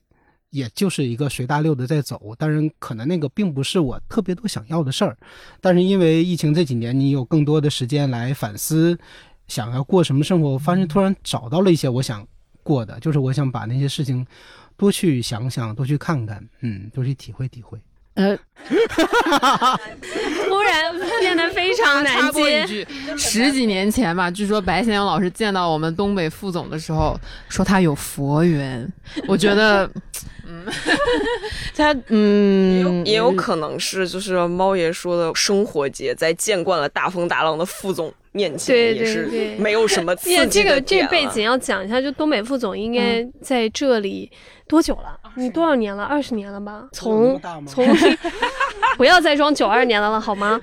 [0.50, 5.16] 也就是一个随大溜的在走，当然可能那个并不是我特别多想要的事儿，
[5.60, 8.98] 但是因为疫情这几年，你有更多的时间来反思，
[9.46, 12.26] 想要过什么生活，我发现突然找到了一些我想
[12.62, 14.26] 过的，就是我想把那些事情
[14.76, 17.78] 多去想想，多去看看，嗯，多去体会体会。
[18.18, 18.36] 呃，
[20.48, 22.66] 突然变得非常难接。
[23.16, 27.16] 十几年前吧，据说白先勇老师见到我们东北副总的时候，
[27.48, 28.92] 说他有佛缘。
[29.28, 29.88] 我觉得，
[30.44, 30.66] 嗯，
[31.76, 44.28] 他嗯，也有可能是就是猫爷说的生活节，在见惯了大风大浪的副总面前，也是没有什么刺激这个这背景要讲一下，就东北副总应该在这里
[44.66, 45.16] 多久了？
[45.38, 46.04] 你多少年了？
[46.04, 46.88] 二十年了吧？
[46.92, 47.84] 从从
[48.96, 50.60] 不要再装九二年的了好吗？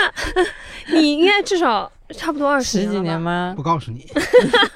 [0.92, 3.52] 你应该至少差不多二十十几年吗？
[3.54, 3.62] 不？
[3.62, 4.06] 告诉你，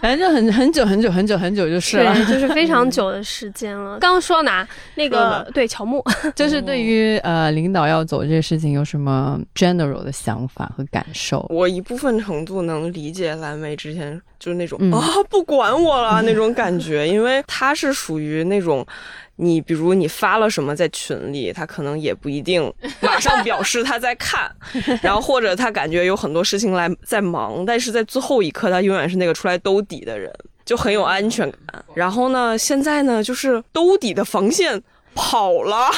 [0.01, 2.15] 反正就很很久很久很久很久就是了。
[2.15, 3.99] 对，就是非常久的时间了。
[3.99, 4.69] 刚 刚说到哪？
[4.97, 6.05] 那个对乔木，
[6.37, 11.47] 就是对于呃领导要走这个事情有什么 general 的想法和感受？
[11.49, 18.87] 我一部分程度能理解蓝莓之前就是那种、嗯啊不管我了那种感觉，因为他是属于那种。
[19.37, 24.51] 你比如你发了什么在群里，他可能也不一定马上表示他在看，
[25.03, 30.33] 然后或者他感觉有很多事情来在忙，但是在最后一刻他永远是那个出来兜底的人，
[30.65, 31.85] 就很有安全感。
[31.95, 34.81] 然后呢，现在呢就是兜底的防线
[35.15, 35.89] 跑了，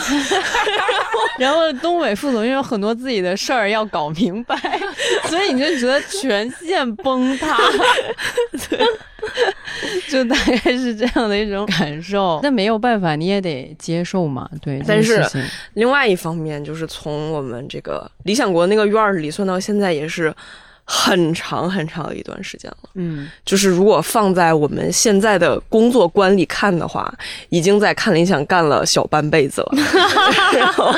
[1.38, 4.57] 然后东北副总因为有很多自己的事儿要搞明白，
[5.29, 7.57] 所以你就觉得全线崩塌，
[10.09, 12.38] 就大概是这样的一种感受。
[12.42, 14.83] 但没有办法，你也得接受嘛，对。
[14.87, 15.24] 但是
[15.74, 20.35] 另外一方面，就是从我们这个理想国那个院儿里算到现在，也是
[20.84, 22.90] 很长很长一段时间了。
[22.94, 27.12] 嗯，就是如果放在我们现在的工作观里看的话，
[27.48, 29.72] 已经在看理想干了小半辈子了，
[30.52, 30.94] 然后，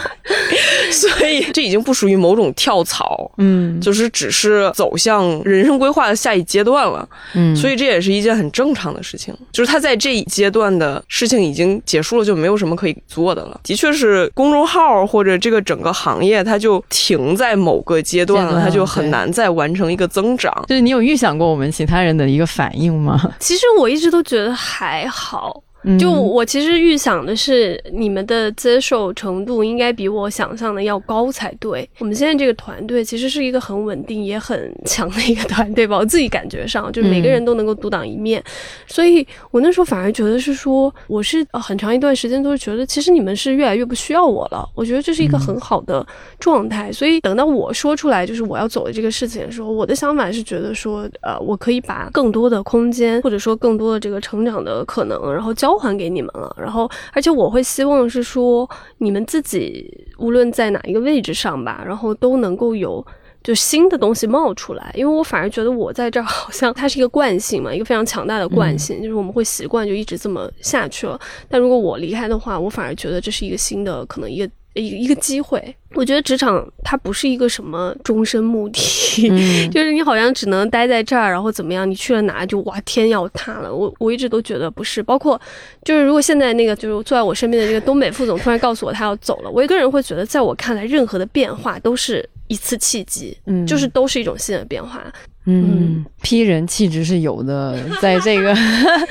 [0.91, 7.09] 所以这已经不属于某种跳槽，嗯，就是只是走向人生规划的下一阶段了。
[7.35, 13.61] 嗯，所以这也是一件很正常的事情，就是他在这一阶段的事情已经结束了，就没有什么可以做的了。
[13.63, 20.53] 的确是公众号或者这个整个行业，它就停在某个阶段了，它就很难再完成一个增长。
[20.67, 23.21] 就是你有预想过我们其他人的一个反应吗？
[23.39, 25.63] 其实我一直都觉得还好。
[25.87, 31.89] 嗯就我其实预想的是，你们的接受程度应该比我想象的要高才对。
[31.99, 38.43] 我们现在这个团队其实是一个很稳定也很强的一个团队吧，我自己感觉上就是每个人都能够独当一面，
[38.87, 44.69] 所以我那时候反而觉得是说，我是呃很长一段时间都是觉得，其实你们是越来越不需要我了。
[44.75, 46.05] 我觉得这是一个很好的
[46.41, 56.55] 状态，所以等到我说出来就是我要走的这个事情的时候，我的想法是觉得说，呃，我可以把更多的空间或者说更多的这个成长的可能，然后交还给你们了。
[56.59, 63.05] 然后，而且我会希望是说，你们自己无论在哪一个位置上吧，然后都能够有。
[63.43, 71.17] 就新的东西冒出来，因为我反而觉得我在这儿好像它是一个惯性嘛，一个非常强大的惯性，就是我们会习惯就一直这么下去了。
[71.49, 75.75] 但如果我离开的话，我反而觉得这是一个新的可能一个一个一个机会。
[75.95, 78.79] 我觉得职场它不是一个什么终身目的，
[79.31, 81.91] 嗯就是你好像只能待在这儿，然后怎么样？
[81.91, 83.75] 你去了哪就哇天要塌了。
[83.75, 85.41] 我我一直都觉得不是，包括
[85.85, 95.03] 就是如果现在那个就是坐在我身边的这个东北副总突然告诉我他要走了，我一个人会觉得，在我看来，任何的变化都是一次契机，嗯就是都是一种新的变化。
[95.47, 98.55] 嗯批人气质是有的， 在这个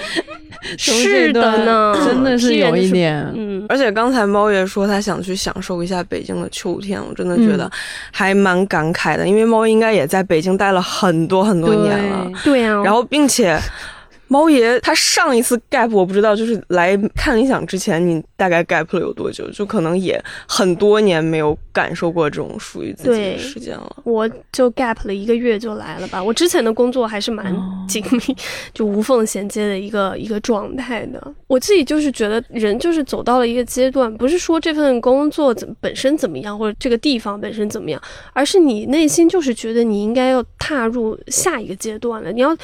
[0.77, 1.95] 是的呢。
[2.05, 7.69] 真的是有就是一点，嗯，而且刚才猫爷说他想去享受一下北京的秋天，我真的觉得
[8.11, 13.59] 还蛮感慨的，因为猫应该也在北京待了很多很多年了，对啊，然后并且。
[14.27, 19.49] 猫爷他上一次 gap 我不知道，就是来看理想之前，你大概 gap 了有多久？
[19.51, 23.95] 就可能也很多年没有感受过这种属于自己的时间了。
[24.03, 26.23] 我就 gap 了一个月就来了吧。
[26.23, 27.55] 我之前的工作还是蛮
[27.87, 28.35] 紧密，
[28.73, 31.33] 就无缝衔接的一个一个状态的。
[31.47, 38.01] 我自己就是觉得人就是走到了一个阶段，不是说这份工作怎么本身怎么样，或者这个地方本身怎么样，
[38.33, 42.57] 而是你内心就是觉得你应该要踏入下一个阶段了，你要。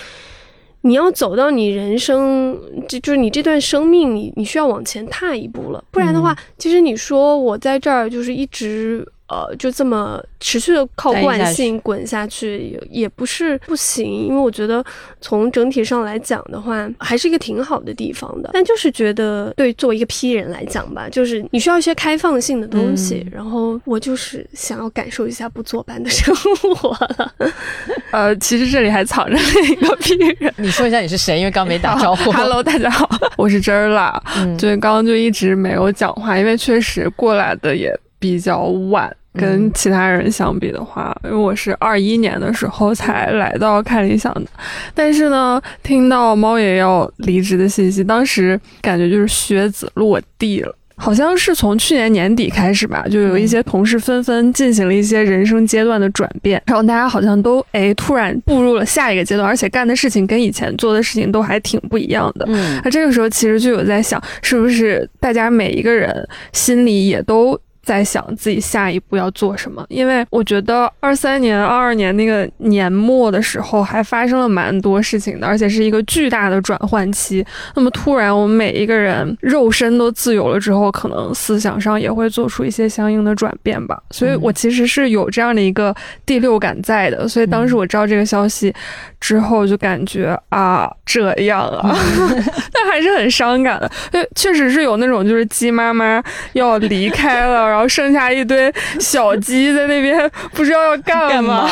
[0.82, 12.58] 你要走到你人生，就就是你这段生命，你你需要往前踏一步了，不然的话，其实你说我在这儿就是一直呃就这么持续的靠惯性滚下去，
[12.92, 14.84] 也也不是不行，因为我觉得
[15.22, 18.50] 从整体上来讲的话，还是一个挺好的地方的。
[18.52, 27.34] 但就是觉得对作为一个 P 人来讲吧，就是你需要一些开放性的东西，然后我就是想要感受一下不坐班的生活了。
[28.12, 30.54] 呃，其实这里还藏着另一个 P 人。
[30.58, 32.30] 你说一下你是谁，因为刚没打招呼。
[32.34, 34.22] Hello，大家好，我是真儿啦。
[34.36, 44.46] 嗯对，刚刚就一直没有讲话，因为确实过来的也比较晚，跟其他人相比的话，因为我是二一年的时候才来到看理想的，
[44.94, 50.76] 但是呢，听到猫爷要离职的信息，当时感觉就是靴子落地了。
[50.98, 62.46] 好像是从去年年底开始吧，就有一些同事纷纷进行了一些人生阶段的转变，然后大家好像都哎突然步入了下一个阶段，而且干的事情跟以前做的事情都还挺不一样的。
[62.50, 66.14] 嗯那这个时候其实就有在想，是不是大家每一个人
[66.54, 77.46] 心里也都在想自己下一步要做什么，因为我觉得二三年、二二年那个年末的时候还发生了蛮多事情的，而且是一个巨大的转换期。
[77.76, 84.02] 那么突然，我们每一个人肉身都自由了之后，可能思想上也会做出一些相应的转变吧。
[84.12, 85.96] 所以我其实是有这样的一个
[86.26, 87.28] 第六感在的。
[87.28, 88.74] 所以当时我知道这个消息
[89.22, 91.96] 之后，就感觉啊，这样啊，
[92.74, 93.90] 但还是很伤感的。
[94.12, 96.22] 因为确实是有那种就是鸡妈妈
[96.54, 97.70] 要离开了。
[97.70, 101.70] 然后剩下一堆小鸡在那边，不知道要干嘛，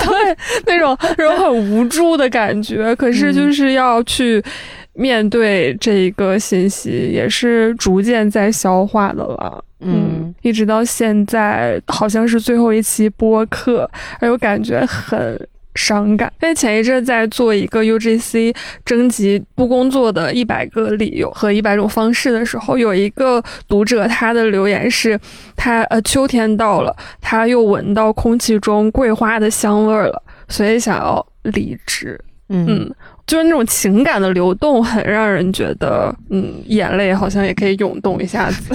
[0.00, 0.36] 对，
[0.66, 2.94] 那种那种很无助的感觉。
[2.96, 4.42] 可是就是要去
[4.94, 9.64] 面对这一个信息，也是逐渐在消化的了。
[9.80, 13.88] 嗯，一直到现在，好像是最后一期播客，
[14.18, 15.40] 而我感觉很。
[15.78, 18.52] 伤感，因为前一阵在做一个 UGC
[18.84, 25.16] 征集不工作的一百个理由和一百种方式的时候，有一个读者他的留言是，
[25.54, 32.20] 他呃秋天到了，他又闻到空气中桂花的香味儿了，所以想要离职。
[32.48, 32.92] 嗯，
[33.28, 38.74] 就是那种情感的流动，很让人觉得，嗯，眼泪好像也可以涌动一下子。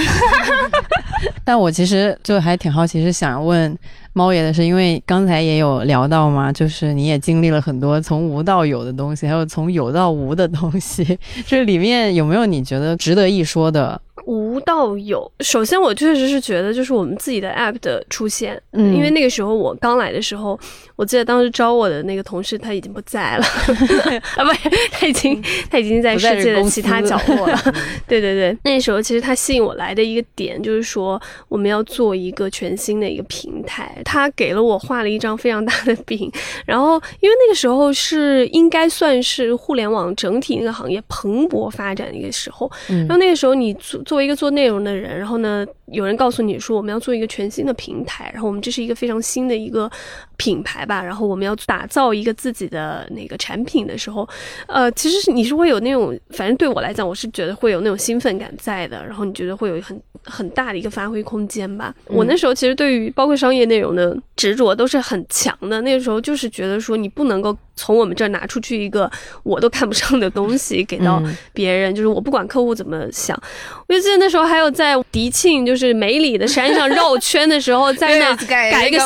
[1.44, 3.76] 但我其实就还挺好奇，是想问。
[4.16, 14.00] 猫爷的是因为刚才也有聊到嘛，就是你也经历了很多从无到有的东西，还有从有到无的东西， 这里面有没有你觉得值得一说的？
[14.26, 20.58] 无到有，首先我确实是觉得，就是我们自己的 app 的出现，嗯，因为那个时候我刚来的时候，
[20.96, 23.44] 我记得当时招我的那个同事他已经不在了，
[24.38, 27.58] 啊，不，他已经他已经在世界的其他角落了。
[28.08, 36.32] 对对对，那时候其实他吸引我来的一个点就是说，我们要做一个全新的一个平台，他给了我画了一张非常大的饼，
[36.66, 44.13] 然后因为那个时候是应该算是互联网整体那个行业蓬勃发展的一个时候，然后那个时候你做。
[44.14, 49.90] 作为一个做内容的人，然后呢，有人告诉你说我们要做一个全新的平台，然后我们这是一个非常新的一个
[50.38, 54.30] 品牌吧，然后我们要打造一个自己的那个产品的时候，
[54.68, 61.92] 呃，其实是你是会有那种，反正对我来讲，我是觉得会有那种兴奋感在的，然后你觉得会有很很大的一个发挥空间吧。
[62.06, 67.58] 我那时候其实对于包括商业内容的执着都是很强的，那个时候就是觉得说你不能够。
[67.76, 69.10] 从我们这儿拿出去一个
[69.44, 71.22] 我都看不上的东西给到
[71.54, 73.40] 别人，就是我不管客户怎么想。
[73.88, 79.00] 我就记得那时候还有在迪庆，就是梅里的山上绕圈的时候，在那 改一个。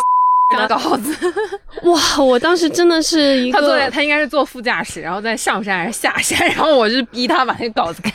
[0.70, 1.14] 稿子，
[1.84, 2.24] 哇！
[2.24, 8.12] 我当时真的是一个，他坐在他应该是坐副驾驶，然后在上山还是下山， 然后我就逼他把那个稿子改。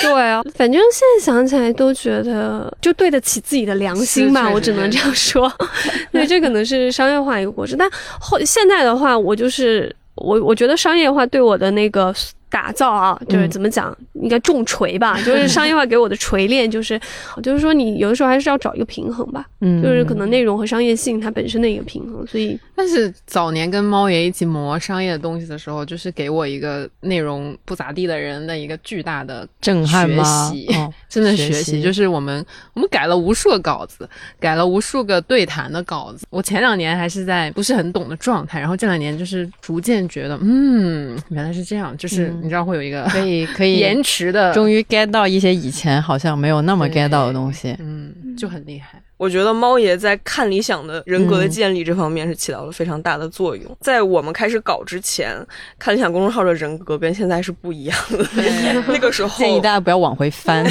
[0.00, 5.52] 对啊，反正现在想起来都觉得就对得起自己的良心吧，我只能这样说。
[6.10, 12.14] 对，这可能是商业化一个过程，但后现在的话，我就是我，我觉得商业化对我的那个。
[12.54, 16.98] 打造啊，就是怎么讲，应该重锤吧， 就是商业化给我的锤炼，就是
[17.42, 22.56] 就是说你有的时候还是要找一个平衡吧，嗯，就是可能内容和商业性它本身的一个平衡，所以。
[22.76, 30.52] 但是早年跟猫爷一起磨商业的东西的时候，就是给我一个内容不咋地的人的一个巨大的震撼吗？
[31.10, 32.44] 真的学习，就是我们
[32.74, 36.24] 我们改了无数个稿子，改了无数个对谈的稿子。
[36.30, 42.32] 我前两年还是在不是很懂的状态，然后这两年就是逐渐觉得，嗯，原来是这样，就是。
[42.44, 49.00] 你知道会有一个可以可以 延迟的，终于 get 到一些以前好像没有那么 get 到的东西，嗯，就很厉害。
[49.16, 53.64] 我觉得猫爷在看理想的人格的建立这方面是起到了非常大的作用。
[53.80, 55.34] 在我们开始搞之前，
[55.78, 58.26] 看理想公众号的人格跟现在是不一样的。
[58.88, 60.66] 那个时候建议大家不要往回翻。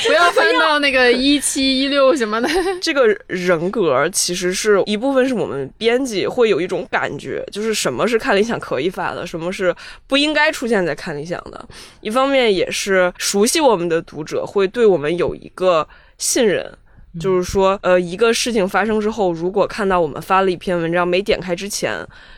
[0.06, 2.48] 不要翻到那个一七 一六什么的。
[2.80, 9.74] 这个人格其实是一部分，是我们编辑会有一种感觉，就是什么是看理想可以发的，什么是
[10.06, 11.68] 不应该出现在看理想的。
[12.00, 15.86] 一方面也是熟悉我们的读者会对我们有一个
[16.16, 16.72] 信任，
[17.18, 21.94] 就是说，呃，一个事情发生之后，如果看到我们发了一篇文章没点开之前，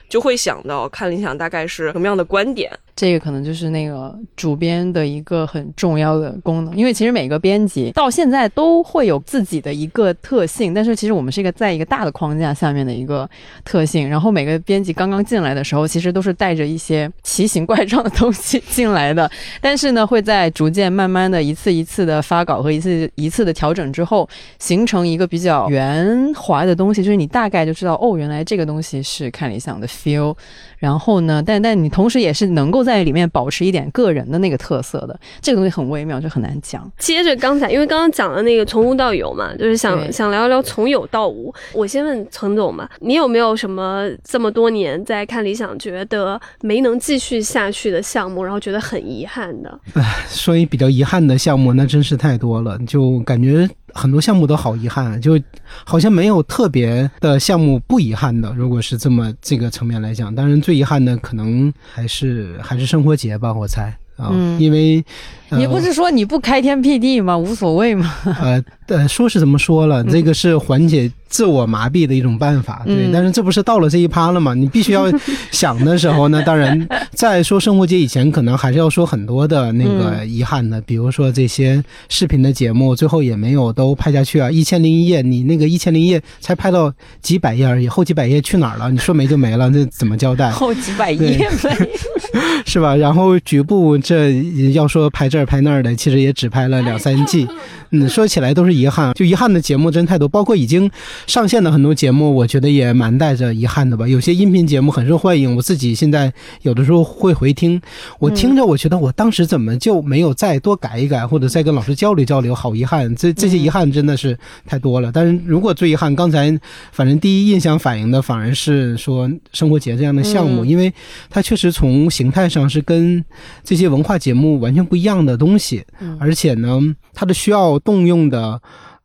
[0.09, 2.71] 就会想到看理想大概是什么样的观点。
[2.97, 13.29] 这个可能就是那个主编的一个很重要的功能，因为其实每个编辑到现在都会有自己的一个特性，但是其实我们是一个在一个大的框架下面的一个
[13.65, 14.07] 特性。
[14.07, 19.31] 然后每个编辑刚刚进来的时候，其实都是带着一些奇形怪状的东西进来的，
[19.63, 24.29] 但是呢，会在逐渐慢慢的一次一次的发稿和一次一次的调整之后，
[24.71, 30.37] 形成一个比较圆滑的东西，就是你大概就知道哦，原来这个东西是看理想的 feel。
[30.79, 31.43] 然后呢？
[31.45, 36.91] 但但你同时也是能够在里面保持一点个人的那个特色的，这个东西很微妙，就很难讲。
[36.99, 41.53] 接着刚才，因为刚刚讲了那个从无到有嘛，就是想想聊聊从有到无。
[41.75, 49.79] 我先问陈总嘛，你有没有什么这么多年在看理想觉得没能继续下去的项目，然后觉得很遗憾的？
[49.93, 55.41] 唉，说一比较遗憾的项目，那真是太多了，就感觉很多项目都好遗憾，就
[55.85, 58.53] 好像没有特别的项目不遗憾的。
[58.57, 65.05] 如果是这么这个层面来讲，当然最遗憾的可能还是还是生活节吧，我猜啊，嗯因为、
[65.49, 67.37] 呃、你不是说你不开天辟地吗？
[67.37, 68.13] 无所谓吗？
[68.25, 73.07] 呃呃，说是怎么说了，这个是缓解自我麻痹的一种办法，对。
[73.07, 74.53] 嗯但是这不是到了这一趴了吗？
[74.53, 75.07] 你必须要
[75.51, 88.91] 想的时候呢，当然在说生活节以前，可能还是要说很多的那个遗憾的，比如说这些视频的节目最后也没有都拍下去啊，一千零一夜，你那个一千零一夜才拍到几百页而已，后几百页去哪儿了？
[88.91, 90.51] 你说没就没了，这怎么交代？
[90.51, 91.89] 后几百页没。
[92.67, 92.95] 是吧？
[92.95, 94.33] 然后局部这
[94.73, 97.47] 要说拍这儿拍那儿的，其实也只拍了两三季。
[97.91, 100.91] 嗯，说起来都是遗憾，就遗憾的节目真太多，包括已经
[101.27, 104.09] 上线的很多节目，我觉得也蛮带着遗憾的吧。
[104.09, 107.81] 有些音频节目很受欢迎，我自己现在有的时候会回听，
[108.19, 113.15] 我听着我觉得我当时怎么就没有再多改一改，或者再跟老师交流交流，好遗憾。
[113.15, 115.11] 这这些遗憾真的是太多了。
[115.13, 116.59] 但是如果最遗憾，刚才
[116.93, 120.93] 反正第一印象反映的反而是说生活节这样的项目，嗯因为
[121.29, 123.25] 它确实从形态上是跟
[123.65, 126.81] 这些文化节目完全不一样的东西，嗯而且呢，
[127.13, 128.61] 它的需要动用的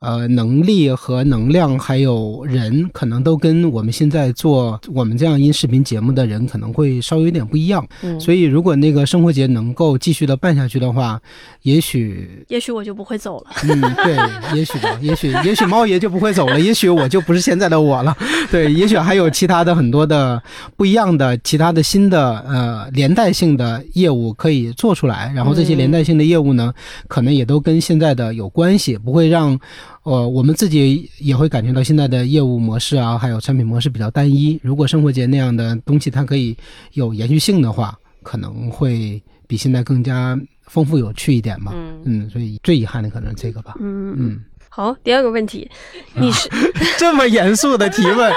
[0.05, 7.85] 呃能力和能量，还有人，可能都跟我们现在做我们这样音视频节目的人可能会稍微有点不一样。
[8.03, 11.19] 嗯所以，如果那个生活节能够继续的办下去的话，
[11.63, 13.47] 也许也许我就不会走了。
[13.63, 14.15] 嗯，对，
[14.57, 18.15] 也许吧，也许也许猫爷就不会走了，也许我就不是现在的我了，
[18.51, 20.41] 对，也许还有其他的很多的
[20.75, 26.73] 不一样的、其他的新的呃连带性的业务可以做出来，然后这些连带性的业务呢，
[27.07, 29.59] 可能也都跟现在的有关系，不会让。
[30.05, 34.59] 呃，我们自己也会感觉到现在的业务模式啊，还有产品模式比较单一。
[34.61, 36.55] 如果生活节那样的东西它可以
[36.93, 41.71] 有延续性的话，可能会比现在更加丰富有趣一点吧。
[41.75, 43.73] 嗯嗯，所以最遗憾的可能是这个吧。
[43.79, 44.39] 嗯，嗯，
[44.69, 45.67] 好，第二个问题，
[46.13, 46.47] 你是
[46.99, 48.31] 这么严肃的提问，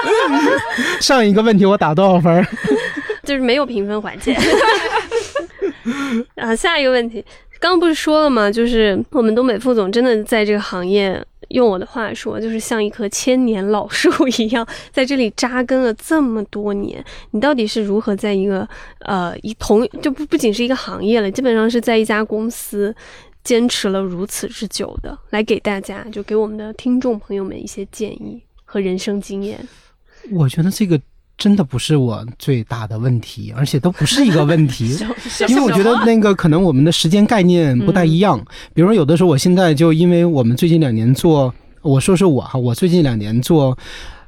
[0.99, 2.43] 上一个问题我打多少分儿？
[3.23, 4.35] 就是没有评分环节。
[6.33, 7.23] 啊，下一个问题，
[7.59, 8.49] 刚刚不是说了吗？
[8.49, 17.03] 就是我们东北副总真的在这个行业，用我的话说，就是像一棵千年老树一样，在这里扎根了这么多年。
[17.31, 18.67] 你到底是如何在一个
[18.99, 22.95] 呃一同就不不仅是一个行业了，基本上是在一家公司
[23.43, 29.59] 坚持了如此之久的，来给大家就给我们的听众朋友们一些建议和人生经验。
[30.31, 30.99] 我觉得这个
[31.39, 34.95] 真的不是我最大的问题，而且都不是一个问题。
[35.47, 38.37] 因为我觉得那个可能我们的时间概念不太一样。
[38.73, 43.75] 比如说，有的时候我现在就因为我们最近两年做，我说是我哈，我最近两年做。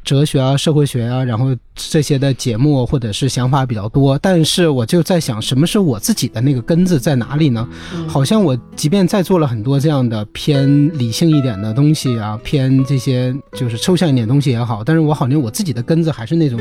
[0.04, 7.68] 哲学啊，社会学啊，然后这些的节目或者是想法比较多，但是我就在想，什么是我自己的那个根子在哪里呢？
[8.08, 16.60] 好像我即便在做了很多这样的偏理性一点的东西啊，偏这些就是抽象一点东西也好，但是我好像我自己的根子还是那种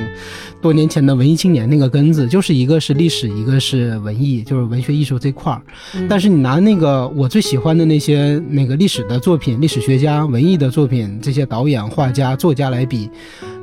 [0.60, 5.62] 多年前的文艺青年那个根子，就是一个是历史，一个是文艺，就是文学艺术这块儿。
[6.08, 13.10] 但是你拿那个我最喜欢的那些那个历史的作品、历史学家、文艺的作品，这些导演、画家、作家来比。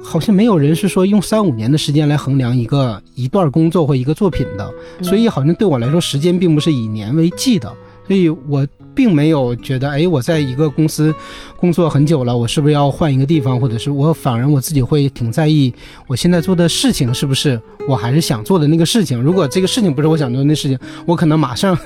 [0.10, 7.70] 好像没有人是说用三五年的时间来衡量一个一段工作或一个作品的，所以好像对我来说，时间并不是以年为计的，
[8.08, 8.66] 所以我
[8.98, 11.14] 并没有觉得，哎，我在一个公司
[11.56, 15.72] 工作很久了，我是不是要换一个地方，或者是我反而我自己会挺在意
[16.08, 19.22] 我现在做的事情是不是我还是想做的那个事情。
[19.22, 21.78] 如果这个事情不是我想做的那事情，我可能马上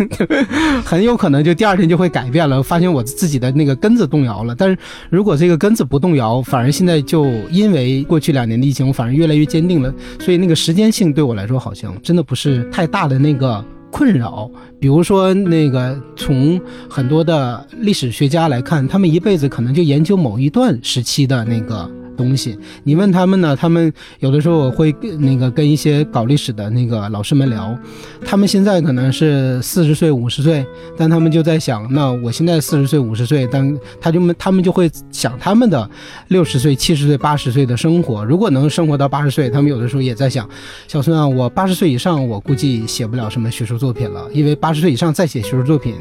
[0.86, 4.56] 很有可能就第二天就会改变了，发现我自己的那个根子动摇了。
[4.56, 4.78] 但是
[5.10, 9.94] 如果这个根子不动摇，反而现在就因为过去两年的疫情，我反而越来越坚定了。
[10.20, 14.50] 所以那个时间性对我来说，好像真的不是太大的那个困扰。
[14.80, 22.01] 比如说，那个从很多的历史学家来看，他们一辈子可能就研究某一段时期的那个。
[22.18, 23.56] 东西，你问他们呢？
[23.56, 27.78] 他们有的时候我会跟那个跟一些搞历史的那个老师们聊，
[28.26, 30.66] 他们现在可能是四十岁、五十岁，
[30.98, 35.90] 但他们就在想，那我现在四十岁、五十岁，但他就们他们就会想他们的
[36.30, 38.24] 六十岁、七十岁、八十岁的生活。
[38.24, 40.48] 如果能生活到八十岁，他们有的时候也在想，
[40.88, 45.96] 小孙啊，我八十岁以上，我估计写不了什么学术作品了，因为八十岁以上再写学术作品。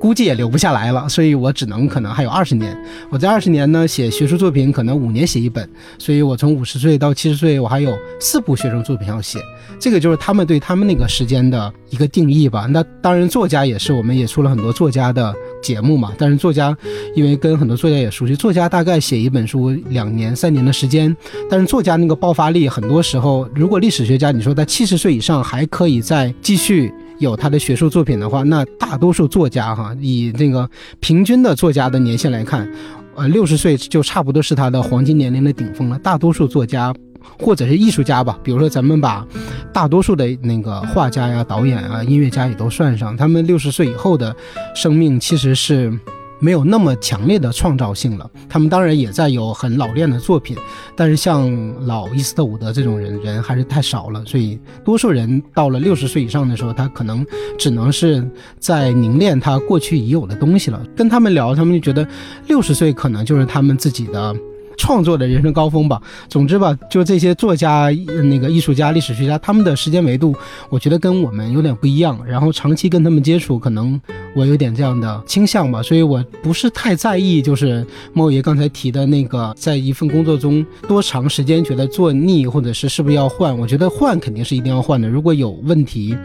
[0.00, 2.76] 估计也留不下来了，所以我只能可能还有二十年。
[3.10, 5.68] 我在二十年呢写学术作品，可能五年写一本，
[5.98, 9.38] 所以我从五十岁到七十岁，我还有四部学生作品要写。
[9.80, 12.66] 这个就是他们对他们那个时间的一个定义吧。
[12.70, 16.12] 那当然，作家也是，我们也出了很多作家的节目嘛。
[16.18, 16.76] 但是作家，
[17.14, 21.16] 因为跟很多作家也熟悉，作家大概写一本书两年、三年的时间。
[21.48, 26.92] 但是作家那个爆发力，很多时候，如果历史学家你说在七十岁以上还可以再继续。
[27.18, 30.68] 有他的学术作品的话，那大多数作家哈，以这个
[31.00, 32.70] 平均的作家的年限来看，
[33.16, 35.98] 呃，六十岁就差不多是他的黄金年龄的顶峰了。
[35.98, 36.94] 大多数作家
[37.38, 39.26] 或者是艺术家吧，比如说咱们把
[39.72, 44.34] 大多数的那个画家呀、导演啊、音乐家也都算上，他们六十岁以后的
[44.74, 45.92] 生命其实是。
[46.40, 48.30] 没有那么强烈的创造性了。
[48.48, 50.56] 他们当然也在有很老练的作品，
[50.96, 51.50] 但是像
[51.86, 54.24] 老伊斯特伍德这种人，人还是太少了。
[54.24, 57.24] 所以，多数人到了六十岁以上的时候，他可能
[57.58, 58.28] 只能是
[58.58, 60.82] 在凝练他过去已有的东西了。
[60.96, 62.06] 跟他们聊，他们就觉得
[62.46, 64.34] 六十岁可能就是他们自己的。
[64.78, 66.00] 创作的人生高峰吧。
[66.30, 67.90] 总之吧，就这些作家、
[68.30, 70.34] 那个艺术家、历史学家，他们的时间维度，
[70.70, 72.18] 我觉得跟我们有点不一样。
[72.26, 74.00] 然后长期跟他们接触，可能
[74.34, 75.82] 我有点这样的倾向吧。
[75.82, 83.58] 所以我不是太在意，就是猫爷刚才提的那个，在一份工作中多长时间觉得做腻，或者是是不是要换？
[83.58, 85.08] 我觉得换肯定是一定要换的。
[85.08, 86.16] 如果有问题。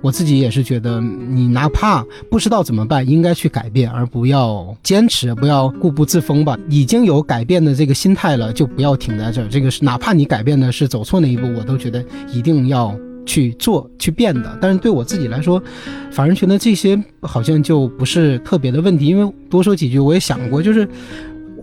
[0.00, 6.56] 我自己也是觉得，你哪怕不知道怎么办，应该去改变，而不要坚持，不要固步自封吧。
[6.68, 9.48] 已经有改变的这个心态了，就不要停在这儿。
[9.48, 12.94] 这个是哪怕你改变的是走错那一步，我都觉得一定要
[13.24, 14.58] 去做、去变的。
[14.60, 15.62] 但是对我自己来说，
[16.10, 19.06] 反而觉得这些好像就不是特别的问题。
[19.06, 20.88] 因为多说几句，我也想过，就是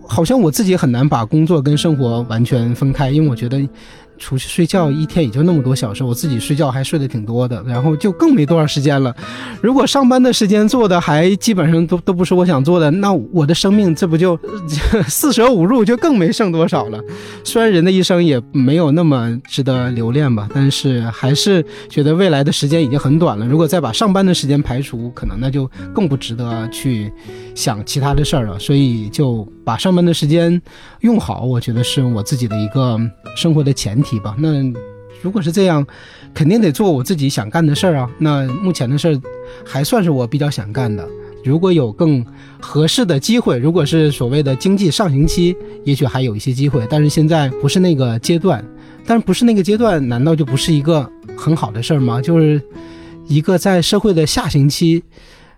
[0.06, 3.66] 好像我自己很难把工作跟生活完全分开，因为我觉得。
[4.18, 9.14] 出去睡觉一天也就那么多小时，我自己睡觉还睡得挺多的，然后就更没多少时间了。
[9.60, 14.38] 如果上班的时间做的还基本上都都不是我想做的，那我的生命这不就
[15.08, 17.00] 四舍五入就更没剩多少了。
[17.42, 23.46] 虽然人的一生也没有那么值得留恋吧，但是还是觉得未来的时间已经很短了。
[23.46, 27.12] 如果再把上班的时间排除，可能那就更不值得去
[27.54, 28.58] 想其他的事儿了。
[28.58, 30.60] 所以就把上班的时间
[31.00, 33.00] 用好，我觉得是我自己的一个
[33.34, 34.20] 生活的前提。
[34.20, 34.62] 吧，那
[35.22, 35.84] 如果是这样，
[36.34, 38.10] 肯定得做我自己想干的事儿啊。
[38.18, 39.20] 那目前的事儿
[39.64, 41.08] 还算是我比较想干的。
[41.42, 42.24] 如果有更
[42.60, 46.86] 合适的机会，如果是所谓的经济上行期，也许还有一些机会。
[46.88, 48.64] 但是现在不是那个阶段，
[49.06, 52.20] 但是不是那个阶段，难道就不是一个很好的事儿吗？
[52.20, 52.60] 就是
[53.26, 55.02] 一个在社会的下行期。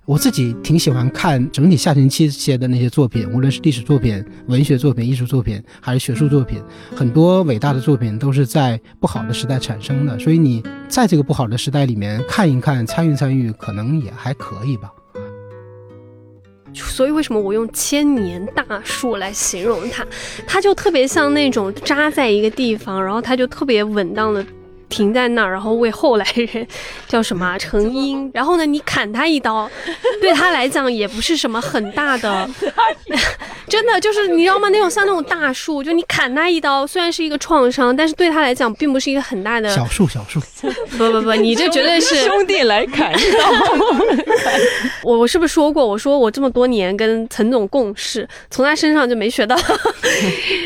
[0.06, 6.62] 我自己挺喜欢看整体下行期写的那些作品，无论是历史作品、文学作品、艺术作品，还是学术作品，
[6.94, 10.16] 很多伟大的作品都是在不好的时代产生的。
[10.16, 14.92] 所以你在这个不好的时代里面看一看、参与参与，可能也还可以吧。
[16.72, 20.06] 所以为什么我用千年大树来形容它？
[20.46, 24.46] 它就特别像那种扎在一个地方，然后它就特别稳当的。
[24.88, 26.66] 停在那儿，然后为后来人
[27.06, 28.30] 叫什么 成荫。
[28.32, 29.68] 然后呢，你砍他一刀，
[30.20, 32.48] 对他来讲也不是什么很大的，
[33.68, 34.68] 真的就是你知道吗？
[34.68, 40.06] 那种像那种大树，就你砍他一刀，虽然是一个创伤，但是对他来讲并不是一个很大的小树。
[40.06, 40.40] 小树，
[40.96, 43.38] 不不不，你这绝对是兄弟来砍一刀。
[45.02, 45.86] 我我是不是说过？
[45.86, 49.56] 我说我这么多年跟陈总共事，从他身上就没学到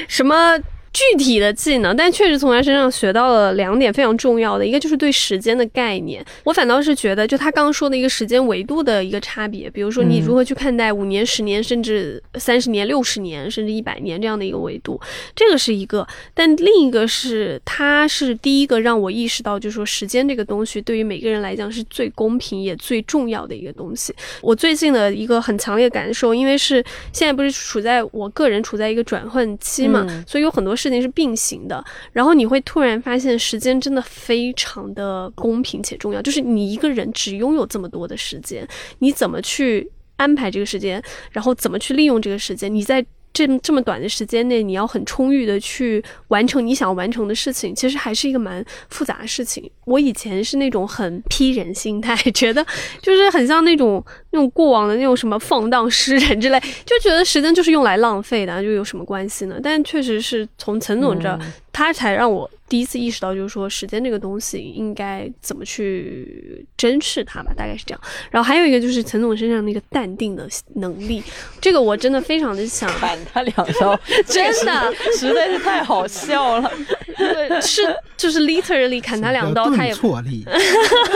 [0.06, 0.58] 什么。
[0.92, 6.24] 具体的技能，但确实从他身上学到了两点非常重要的，一个就是对时间的概念。
[6.42, 15.00] 我反倒是觉得，就他刚刚说的一个时间维度的一个差别，比如说你如何去看待五年、十年，甚至三十年、六十年，甚至一百年这样的一个维度，
[15.36, 16.04] 这个是一个。
[16.34, 24.12] 但另一个是，他是第一个让我意识到，就是说时间这个东西对于每个人来讲是最公平也最重要的一个东西。
[24.42, 30.76] 我最近的一个很强烈的感受，因为是现在不是处在我个人处在一个转换期嘛，所以有很多。
[30.80, 36.22] 事情是并行的，然后你会突然发现，时间真的非常的公平且重要。
[36.22, 38.66] 就是你一个人只拥有这么多的时间，
[39.00, 41.02] 你怎么去安排这个时间，
[41.32, 42.74] 然后怎么去利用这个时间？
[42.74, 43.04] 你在。
[43.32, 49.70] 这这么短的时间内，你要很充裕的去完成你想完成的事情，其实还是一个蛮复杂的事情。
[49.84, 52.66] 我以前是那种很批人心态，觉得
[53.00, 59.58] 就是很像那种那种过往的那种什么放荡诗人之类， 就觉得时间就是用来浪费的，就有什么关系呢？
[59.62, 61.38] 但确实是从陈总这，
[61.72, 62.50] 他才让我。
[62.70, 68.00] 第一次意识到，就是说时间这个东西应该怎么去珍视它吧，大概是这样。
[68.30, 71.20] 然后还有一个就是陈总身上那个淡定的能力，
[71.60, 76.70] 这个我真的非常的想砍他两刀， 真的实在是太好笑了。
[77.18, 77.82] 对，是
[78.16, 80.46] 就是 literally 砍他两刀，他也错力。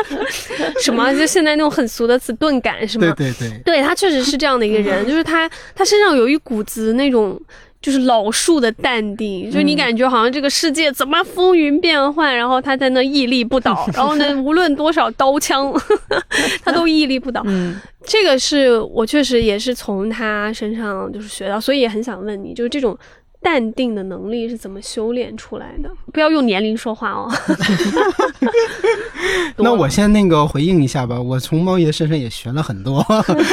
[0.83, 1.15] 什么？
[1.15, 3.03] 就现在那种很俗的词，钝感是吗？
[3.12, 7.40] 对对对，对他确实是这样的一个人，就是他他身上有一股子那种。
[7.84, 15.70] 就是老树的淡定，就你感觉好像这个世界怎么风云变幻，然后他在那屹立不倒， 然后呢，无论多少刀枪，
[16.64, 17.42] 他都屹立不倒。
[17.44, 22.96] 嗯，这个是我确实也是从他身上就是学到，所以也很想问你，就是这种
[23.45, 25.90] 淡定的能力是怎么修炼出来的？
[26.11, 27.30] 不要用年龄说话哦。
[29.57, 33.05] 那我先那个回应一下吧，我从猫爷身上也学了很多，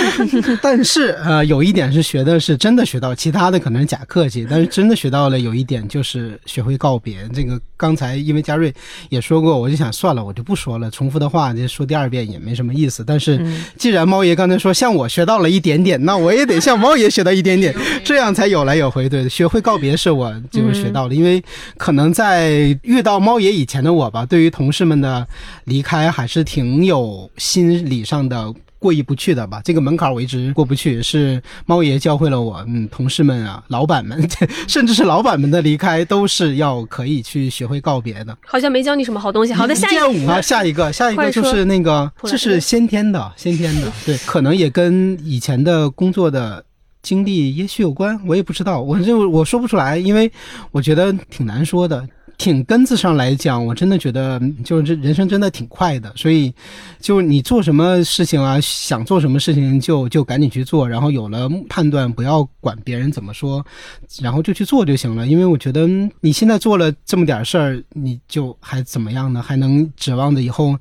[0.64, 7.28] 但是呃，有一点是学的是真的学到，其他的可能是假客气，但是真的学到了有一点就是学会告别。
[7.34, 8.72] 这个刚才因为嘉瑞
[9.10, 13.04] 也说过，我就想算了，我就不说了，重复的话就说第二遍也没什么意思。
[13.04, 13.44] 但是
[13.76, 19.10] 既然猫爷刚才说向我学到了一点点，那我也得向猫爷学到一点点，这样才有来有回。
[19.10, 21.44] 对，学会告别是我就是学到了，因为
[21.78, 25.28] 可能在遇到猫爷以前的我吧，对于同事们的
[25.64, 29.62] 离开还是挺有心理上的过意不去的吧。
[29.64, 34.28] 这个门槛我一直过不去，是猫爷教会了我，嗯，同事们啊，老板们，
[34.68, 38.36] 甚至是老板们的离开，都是要可以去学会告别的。
[38.44, 39.54] 好像没教你什么好东西。
[39.54, 46.66] 好的，下一个啊， 下一个，下一个就是那个，这是先天的，先天的， 对，可能也跟以前的工作的
[47.04, 50.32] 经历也许有关，我也不知道，我就我说不出来，因为
[50.72, 52.08] 我觉得挺难说的。
[52.42, 56.52] 挺根子上来讲，我真的觉得就是这人生真的挺快的，所以
[57.00, 63.64] 就你做什么事情啊，想做什么事情就就赶紧去做，然后有了判断，不要管别人怎么说，
[64.20, 65.28] 然后就去做就行了。
[65.28, 65.88] 因为我觉得
[66.20, 69.40] 你现在做了这么点事儿，你就还怎么样呢？
[69.40, 70.76] 还能指望着以后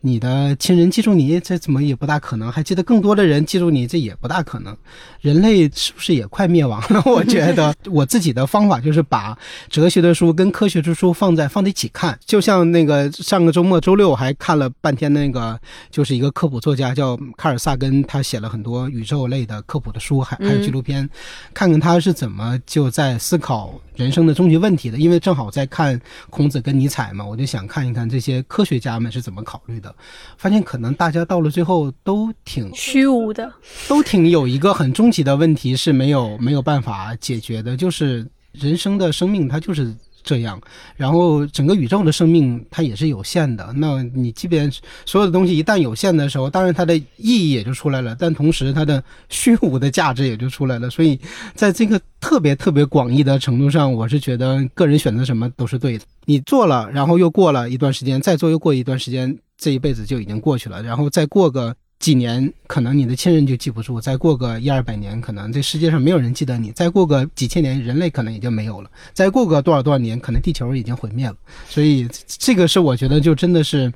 [0.00, 1.38] 你的亲人记住你？
[1.38, 2.50] 这怎么也不大可能。
[2.50, 4.76] 还记得更多的人记住你，这也不大可能。
[5.20, 7.00] 人类是不是也快灭亡了？
[7.06, 9.38] 我觉得我自己的方法就是把
[9.68, 15.58] 哲学的书跟科学的书放在放在一起看，就像那个上个周末周六还看了半天那个，
[15.90, 21.08] 就是一个科普作家叫卡尔萨根，他写了很多宇宙类的科普的书，还还有纪录片，
[21.52, 24.98] 看看他是怎么就在思考人生的终极问题的。
[24.98, 26.00] 因为正好在看
[26.30, 29.94] 孔子跟尼采嘛，我就想看一看这些科学家们是怎么考虑的，
[30.38, 33.52] 发现可能大家到了最后都挺虚无的，
[33.88, 39.94] 都挺有一个很终极的问题是没有没有办法解决的，就是人生的生命它就是
[40.24, 40.60] 这样，
[40.96, 43.72] 然后整个宇宙的生命它也是有限的。
[43.76, 44.68] 那你即便
[45.04, 50.88] 所有的东西一旦有限的时候，当然它的意义也就出来了，但同时它的虚无的价值也就出来了。
[50.88, 51.20] 所以
[51.54, 56.04] 在这个特别特别广义的程度上，我是觉得个人选择什么都是对的。
[56.24, 61.76] 你做了，然后又过了一段时间，再做又过一段时间，这一辈子就已经过去了，然后再过个。
[62.04, 71.34] 几年，可能你的亲人就记不住；再过个一二百年，可能这世界上没有人记得你；再过个几千年，人类可能也就没有了；再过个多少多少年，可能地球已经毁灭了。
[71.66, 73.90] 所以，这个是我觉得就真的是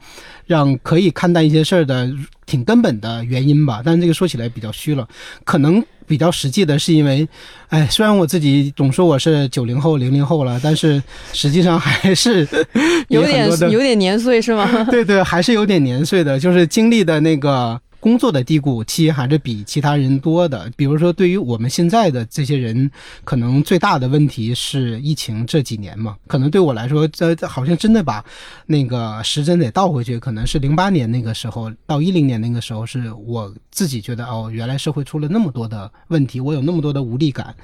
[0.47, 2.11] 让可以看待一些事儿的
[2.47, 3.83] 挺根本的原因吧。
[3.85, 5.07] 但是这个说起来比较虚了，
[5.45, 7.29] 可能比较实际的是因为，
[7.69, 11.03] 哎，虽然我自己总说我是九零后、零零后了，但是
[11.35, 12.49] 实际上还是
[13.09, 14.67] 有点有点年岁是吗？
[14.91, 20.71] 对对，还是有点年岁的，就是经历的那个工作的低谷期还是比其他人多的。
[20.77, 22.91] 比如说，对于我们现在的这些人，
[23.25, 26.17] 可能最大的问题是疫情这几年嘛。
[26.27, 28.25] 可能对我来说，这好像真的把
[28.67, 37.55] 那个时针得倒回去，可能是零八年那个时候到一零年那个时候，是我自己觉得哦，原来社会出了那么多的问题，我有那么多的无力感。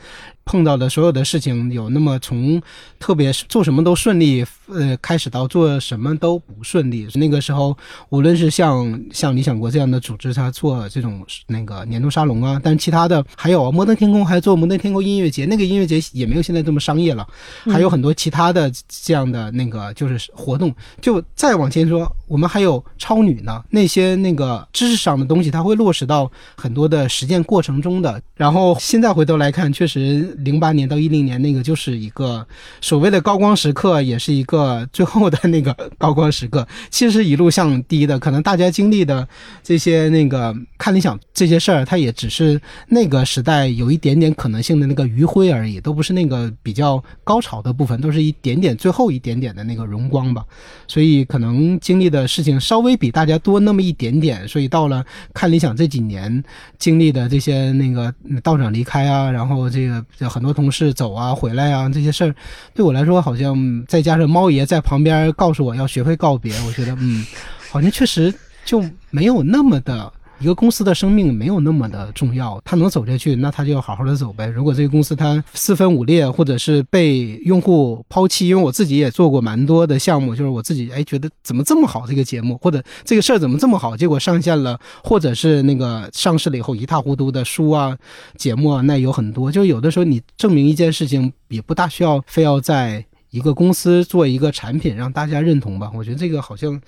[0.47, 2.61] 碰到的所有的事情有那么从
[2.99, 7.09] 特别是做什么都顺利，呃，开始到做什么都不顺利。
[7.15, 7.75] 那个时候，
[8.11, 17.27] 无论是像像理想国这样的组，它做这种那个年度沙龙啊，但是其他的还有摩登天空还做摩登天空音乐节，那个音乐节也没有现在这么商业了，
[17.65, 20.75] 还有很多其他的这样的那个就是活动。
[21.01, 28.23] 就再往前说，我们还有超女呢，那些那个知识上的东西，它会落实到很多的实践过程中的。
[28.37, 30.15] 然后现在回头来看，确实。
[30.45, 32.47] 零八年到一零年那个就是一个
[32.81, 36.67] 所谓的高光时刻，也是一个最后的那个高光时刻。
[36.91, 39.27] 其实一路向低的，可能大家经历的
[39.63, 50.45] 这些那个看理想这些事儿，它也只是那个时代有一点点可能性的那个余晖而已，都不是那个比较高潮的部分，都是一点点最后一点点的那个荣光吧。
[50.87, 55.05] 所以可能经历的事情稍微比大家多那么一点点，所以到了
[55.35, 56.43] 看理想这几年
[56.79, 60.05] 经历的这些那个道长离开啊，然后这个。
[60.31, 62.35] 很多同事走啊、回来啊这些事儿，
[62.75, 67.25] 对我来说好像再加上猫爷在旁边告诉我要学会告别，我觉得嗯，
[67.71, 68.33] 好像确实
[68.65, 72.61] 就没有那么的一个公司的生命没有那么的重要。
[72.65, 74.47] 他能走下去，那他就要好好的走呗。
[74.47, 87.97] 如果这个公司它四分五裂，或者是被用户抛弃，因为我自己也做过蛮多的项目，就是我自己哎觉得怎么这么好这个节目，或者这个事儿怎么这么好，结果上线了，或者是那个上市了以后一塌糊涂的书啊、
[88.37, 89.53] 节目啊，那有很多。
[89.53, 95.91] 就有的时候你证明一件事情，也不大需要非要在一个公司做一个产品让大家认同吧。
[95.93, 96.81] 我觉得这个好像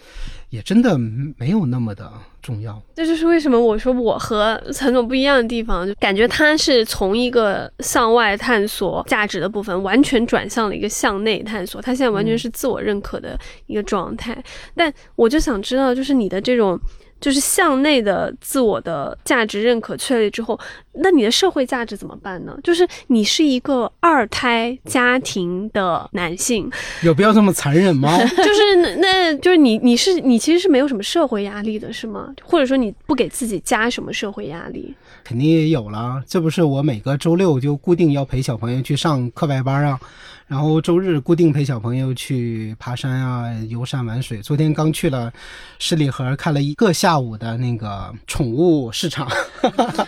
[0.50, 0.96] 也真的
[1.36, 2.08] 没有那么的
[2.40, 2.80] 重要。
[2.94, 11.82] 这就是为什么我说我和陈总不一样的地方，就感觉他是从一个向外探索价值的部分，完全转向了一个向内探索。
[11.82, 13.36] 他现在完全是自我认可的
[13.66, 14.40] 一个状态。
[14.76, 16.78] 但我就想知道，就是你的这种。
[17.20, 20.58] 就是向内的自我的价值认可确立之后，
[20.92, 22.56] 那你的社会价值怎么办呢？
[22.62, 26.70] 就是你是一个二胎家庭的男性，
[27.02, 28.16] 有必要这么残忍吗？
[28.22, 32.32] 就是那，那就是你，你是你其实是没有什么社会压力的，是吗？
[32.42, 34.94] 或者说你不给自己加什么社会压力？
[35.24, 39.98] 肯定也有了，这不是我每个周六就固定要陪小朋友去上课外班啊。
[40.46, 44.38] 然后周日固定陪小朋友去爬山啊、游山玩水。
[44.40, 45.32] 昨天刚去了
[45.80, 49.26] 十里河，看了一个下午的那个宠物市场。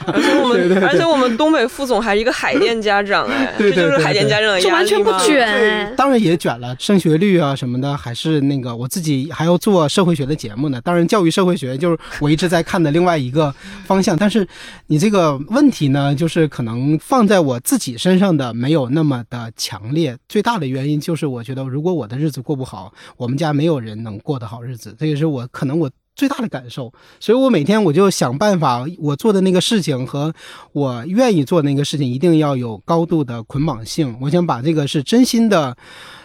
[0.07, 5.93] 而且我们，而且我们东北副总还是一个海淀家长哎，这就是海淀家长的压力完全不卷。
[5.97, 10.81] 当然也卷了，升学率啊什么的，还是那个我自己还要做社会学的节目呢。
[10.83, 13.53] 当然，教育社会学就是我一直在看的另外一个
[13.85, 14.17] 方向。
[14.17, 14.47] 但是
[14.87, 20.17] 你这个问题呢，就是可能放在我自己身上的没有那么的强烈。
[20.29, 26.93] 最大的原因就是，我觉得如果我的日子过不好，我们家没有人能过得好日子，这也是我可能我最大的感受。
[27.19, 30.35] 所以我每天我就想办法，我做的那个事情和
[30.73, 34.17] 我愿意做那个事情一定要有高度的捆绑性。
[34.21, 35.77] 我想把这个是真心的，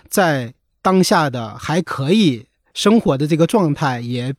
[0.09, 4.33] 在当下的还可以生活的这个状态也。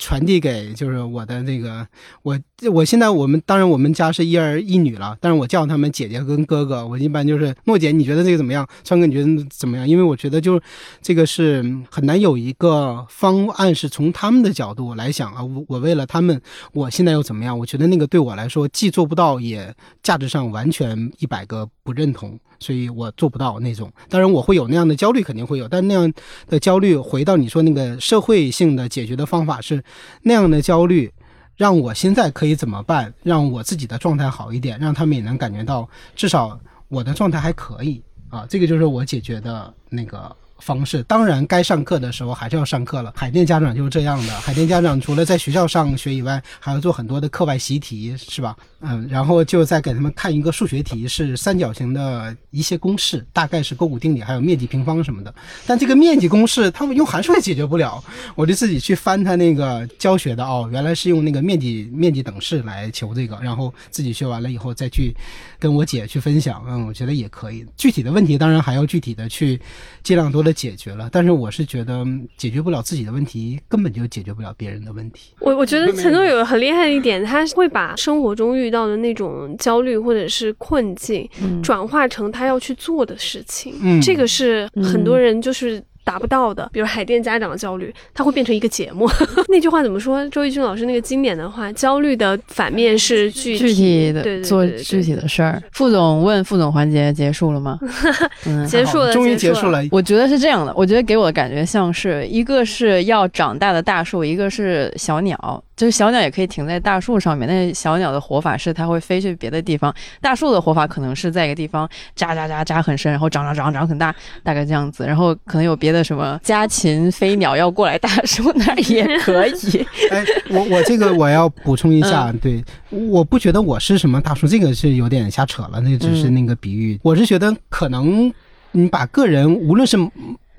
[0.00, 1.86] 传递给就是我的那个
[2.22, 2.40] 我
[2.72, 8.66] 我现在我们当然我们家是一儿一女了，但是我叫他们姐姐跟哥哥，我一般就是诺姐，你觉得这个怎么样？
[8.82, 9.86] 川哥你觉得怎么样？
[9.86, 10.62] 因为我觉得就是
[11.02, 16.40] 这个是很难有一个方案是从他们的角度来想啊，我我为了他们，
[16.72, 17.58] 我现在又怎么样？
[17.58, 22.40] 我觉得那个对我来说既做不到，也价值上完全一百个不认同。
[22.62, 26.12] 所以我做不到那种，当然我会有那样的焦虑，肯定会有，但那样
[26.46, 29.82] 的焦虑回到你说那个社会性的解决的方法是
[30.22, 31.12] 那样的焦虑，
[31.56, 33.12] 让我现在可以怎么办？
[33.22, 40.36] 让我自己的状态好一点，让他们也能感觉到至少我的状态还可以啊，这个就是我解决的那个。
[40.60, 43.12] 方式当然该上课的时候还是要上课了。
[43.16, 44.32] 海淀家长就是这样的。
[44.40, 48.56] 海淀家长除了在学校上学以外，还要做很多的课外习题，是吧？
[48.82, 55.34] 嗯，然后就再给他们看一个数学题，是三角形的一些公式，大概是勾股定理，还有面积平方什么的。
[55.66, 58.02] 但这个面积公式他们用函数也解决不了，
[58.34, 65.14] 我就自己去翻他那个教学的哦，原来是用那个面积面积等式来求这个，然后自己学完了以后再去
[65.58, 66.64] 跟我姐去分享。
[66.68, 67.66] 嗯，我觉得也可以。
[67.76, 69.60] 具体的问题当然还要具体的去
[70.02, 70.49] 尽量多的。
[70.52, 72.04] 解决了，但是我是觉得
[72.36, 75.32] 解决不了自己的问题，根本就解决不了别人的问题。
[75.40, 81.28] 我我觉得陈总有很厉害的一点，他会把生活中遇到的那种焦虑或者是困境，
[81.62, 83.74] 转化成他要去做的事情。
[83.82, 85.82] 嗯，这个是很多人就是。
[86.04, 89.08] 达不到的，比如海淀家长的焦虑，它会变成一个节目。
[89.48, 90.26] 那句话怎么说？
[90.30, 97.78] 周轶君老师那个经典的话：“焦虑的反面是具具体的做具体的事儿。”副总问副总环节结束了吗？
[98.68, 99.82] 结束了，终于结束了。
[99.90, 105.62] 我觉得是这样的，我觉得给我的感觉像是一个是要长大的大树，一个是小鸟。
[105.80, 115.06] 就是小鸟也可以停在大树上面，但是小鸟的活法是它会飞去别的地方，大树的活法可能是在一个地方扎扎扎扎很深，然后长长长长很大，大概这样子。
[115.06, 119.86] 然后可能有别的什么家禽飞鸟要过来大树那儿也可以。
[120.12, 127.00] 哎，我我这个我要补充一下，对，我不觉得我是什么大树，这个是有点瞎扯了，那只是那个比喻。
[127.02, 128.30] 我是觉得可能
[128.72, 129.96] 你把个人无论是。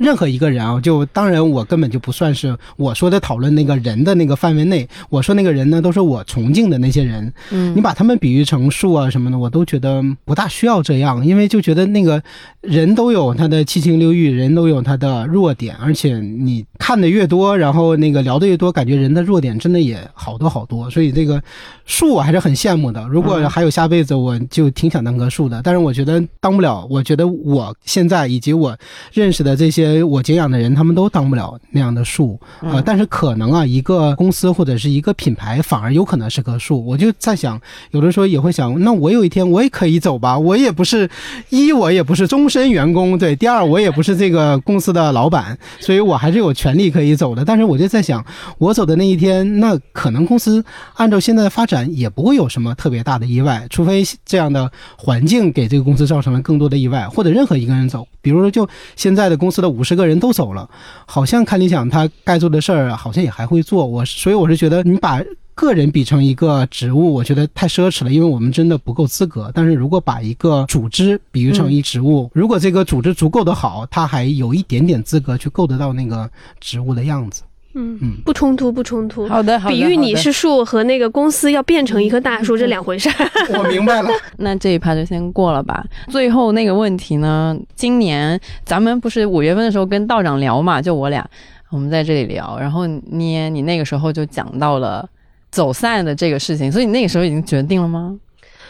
[0.02, 4.90] 任何一个人啊，就当然我根本就不算是我说的讨论那个人的那个范围内。
[5.12, 7.32] 我说那个人呢，都是我崇敬的那些人。
[7.52, 12.20] 嗯，你把他们比喻成树啊什么的，我都觉得不大需要这样，因为就觉得那个
[12.62, 20.90] 人都有他的七情六欲，人都有他的弱点，而且你看的越多，然后那个聊的越多，感觉人的弱点真的也好多好多。
[20.90, 21.40] 所以这个
[21.86, 23.08] 树我还是很羡慕的。
[23.08, 25.62] 如果还有下辈子，我就挺想当棵树的。
[25.64, 26.88] 但是我觉得当不了。
[26.90, 28.76] 我觉得我现在以及我
[29.14, 29.91] 认识的这些。
[30.04, 32.82] 我敬仰的人，他们都当不了那样的树啊！
[32.86, 36.84] 但是可能啊，一个公司或者是一个品牌，反而有可能是棵树。
[36.86, 37.60] 我就在想，
[37.92, 40.40] 有的时候也会想，那我有一天我也可以走吧？
[40.40, 41.10] 我也不是
[41.50, 47.44] 一，我也不是终身员工，对；第二，我也不是这个公司的老板， 所以我还是有权利可以走的。
[47.44, 48.26] 但是我就在想，
[48.58, 50.64] 我走的那一天，那可能公司
[50.96, 59.81] 按照现在的发展，也不会有什么特别大的意外，除非这样的环境给这个公司造成了更多的意外，或者任何一个人走，比如说就现在的公司的五。
[59.82, 60.70] 五十个人都走了，
[61.08, 63.84] 好像看理想他该做的事儿好像也还会做。
[63.84, 65.20] 我所以我是觉得，你把
[65.56, 69.52] 个人比成一个职务，我觉得太奢侈了，因为我们真的不够资格。
[69.56, 76.30] 但是如果把一个组织比喻成一职务，如果这个组织足够的好，他还有一点点资格去够得到那个
[76.60, 77.42] 职务的样子。
[77.74, 79.28] 嗯嗯不冲突，不冲突。
[79.28, 79.76] 好的，好的。
[79.76, 83.30] 比喻你是树和那个公司要变成一棵大树，这两回事儿。
[83.58, 84.10] 我明白了。
[84.38, 85.84] 那这一趴就先过了吧。
[86.10, 91.26] 最后那个问题呢，今年咱们不是五月份的时候跟道长聊嘛，就我俩，
[91.70, 95.08] 我们在这里聊，然后你你那个时候就讲到了
[95.50, 98.18] 走散的这个事情，所以你那个时候已经决定了吗？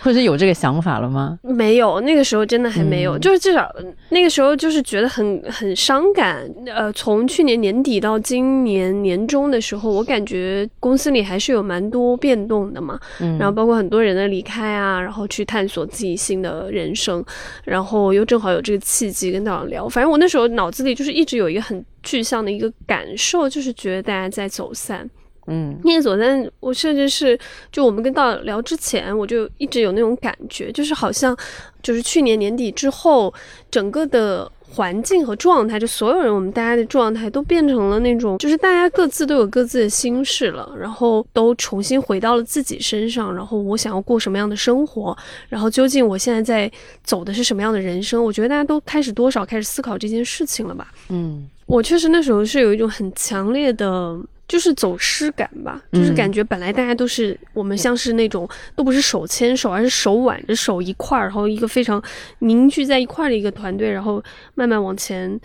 [0.01, 1.37] 或者有这个想法了吗？
[1.43, 3.71] 没有，那个时候真的还没有，嗯就是至少
[4.09, 6.49] 那个时候就是觉得很很伤感。
[6.65, 17.23] 呃，从去年年底到今年年中的时候，我感觉公司里还是有蛮多变动的嘛，嗯，然后包括很多人的离开啊，然后去探索自己新的人生，
[17.63, 19.87] 然后又正好有这个契机跟大家聊。
[19.87, 25.07] 反正我那时候脑子里就是一直有一个很具象的一个感受，就是觉得大家在走散。
[25.47, 27.37] 嗯那个走散，我甚至是
[27.71, 31.35] 就我们跟道长聊之前，我就一直有那种感觉，就是好像
[31.81, 33.33] 就是去年年底之后，
[33.69, 45.17] 整个的环境和状态，就所有人我们大家的状态都变成了那种，就是大家各自都有各自的心事了，然后都重新回到了自己身上，然后我想要过什么样的生活，
[45.49, 46.71] 然后究竟我现在在
[47.03, 48.23] 走的是什么样的人生？
[48.23, 50.93] 我觉得大家都开始多少开始思考这件事情了吧。
[51.09, 54.17] 嗯我确实那时候是有一种很强烈的，
[54.51, 58.45] 就是走失感吧，就是嗯感觉本来大家都是我们像是那种
[58.75, 62.03] 都不是手牵手，而是手挽着手一块儿，然后一个非常
[62.39, 64.21] 凝聚在一块儿的一个团队，然后
[64.55, 65.39] 慢慢往前。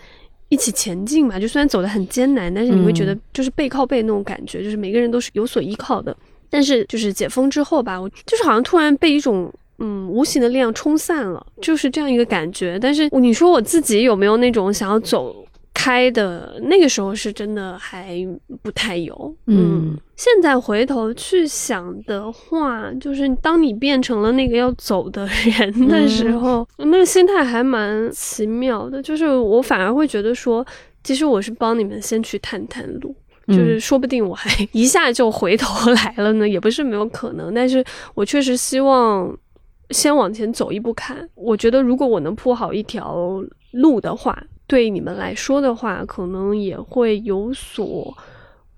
[0.49, 6.15] 一起前进嘛，就虽然走得很艰难，但是你会觉得嗯就是背靠背那种感觉，就是每个人都是有所依靠的。
[6.49, 12.79] 但是就是解封之后吧，我就是好像突然被一种嗯无形的力量冲散了，就是这样一个感觉。
[12.79, 15.45] 但是你说我自己有没有那种想要走
[15.77, 16.59] 开的？
[16.63, 18.17] 那个时候是真的还
[18.63, 19.35] 不太有。
[19.45, 28.99] 嗯现在回头去想的话，就是当你变成了那个要走的人的时候，那个心态还蛮奇妙的。
[29.03, 30.65] 就是我反而会觉得说，
[31.03, 33.15] 其实我是帮你们先去探探路。
[33.47, 37.53] 就是说不定我还一下就回头来了呢，也不是没有可能。
[37.53, 39.33] 但是我确实希望
[39.91, 41.29] 先往前走一步看。
[41.35, 44.37] 我觉得如果我能铺好一条路的话，
[44.67, 48.15] 对你们来说的话，可能也会有所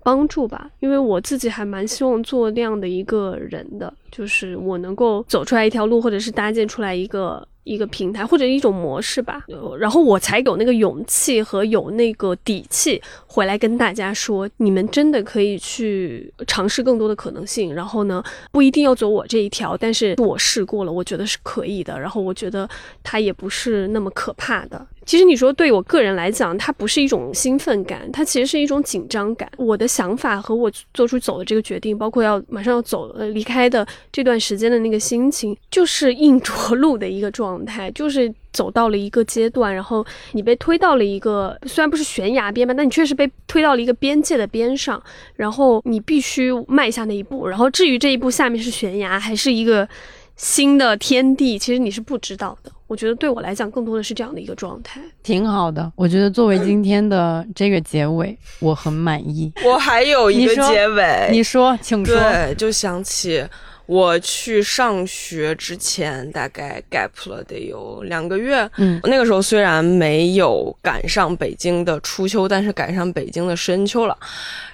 [0.02, 0.70] 帮助吧。
[0.78, 7.46] 因为我自己还蛮希望做那样的一个人的，就是我能够走出来一条路，或者是搭建出来一个。
[7.70, 9.44] 一个平台或者一种模式吧，
[9.78, 17.72] 然后我才有那个勇气和有那个底气回来跟大家说，你们真的可以去尝试更多的可能性。
[17.72, 21.98] 然后呢，不一定要走我这一条，但是我试过了，我觉得是可以的。
[22.00, 22.68] 然后我觉得
[23.04, 24.84] 它也不是那么可怕的。
[25.06, 29.50] 其实你说对我个人来讲，它不是一种兴奋感，它其实是一种紧张感。
[29.56, 45.02] 我的想法和我做出走的这个决定，包括要马上要走呃离开的这段时间的那个心情，就是硬着 陆的一个状态，就是走到了一个阶段，然后你被推到了一个虽然不是悬崖边吧，但你确实被推到了一个边界的边上，
[45.36, 49.88] 然后你必须迈下那一步，然后至于这一步下面是悬崖还是一个
[50.36, 52.70] 新的天地，其实你是不知道的。
[52.86, 55.00] 我觉得对我来讲，更多的是这样的一个状态。
[55.22, 55.92] 挺好的。
[55.94, 59.52] 我觉得作为今天的这个结尾，我很满意。
[59.64, 62.16] 我还有一个你说结尾，你说，请说。
[62.16, 63.46] 对，就想起
[63.90, 68.70] 我去上学之前，大概 gap 了得有两个月。
[68.76, 74.16] 嗯那个时候虽然没有赶上北京的初秋，但是赶上北京的深秋了。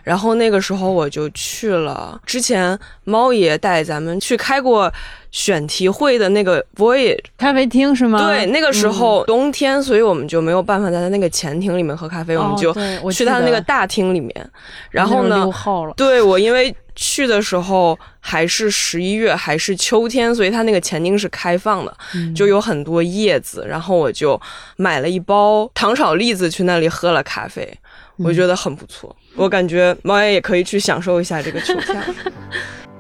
[0.03, 4.93] 然后那个时候我就去了之前猫爷带咱们去开过
[5.37, 7.19] 选题会的那个 Voyage。
[7.37, 8.19] 咖啡厅是吗？
[8.27, 12.73] 对，那个时候冬天，所以我们就没有办法在他那个前厅里面喝咖啡，我们哦就
[13.13, 14.51] 去他那个大厅里面。
[14.91, 15.47] 然后呢。
[15.95, 23.67] 对我因为去的时候还是十一月，还是秋天，所以它那个前厅是开放的，嗯就有很多叶子。
[23.69, 24.41] 然后我就
[24.77, 27.71] 买了一包糖炒栗子去那里喝了咖啡，
[28.17, 29.15] 我觉得很不错。
[29.35, 32.03] 我感觉猫爷也可以去享受一下这个秋天。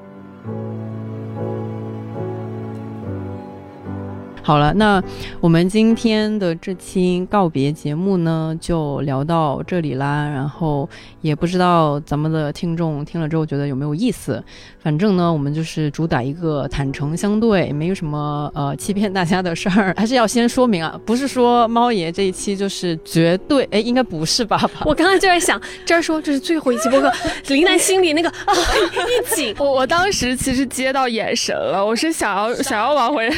[4.46, 5.02] 好了，那
[5.40, 10.28] 我们今天的这期告别节目呢，就聊到这里啦。
[10.28, 10.88] 然后
[11.20, 14.40] 也不知道咱们的听众听了之后觉得有没有意思。
[14.78, 19.92] 反正呢，我们就是主打一个坦诚相对，没有什么呃欺骗大家的事儿。
[19.96, 24.70] 还是要先说明啊，不是说猫爷这一期就是绝对，哎，应该不是吧？
[24.86, 27.12] 我刚刚就在想，这儿说这是最后一期播客，
[27.48, 33.28] 林楠心里那个啊一紧，我 我当时其实接到眼神了，我是想要 想要往回，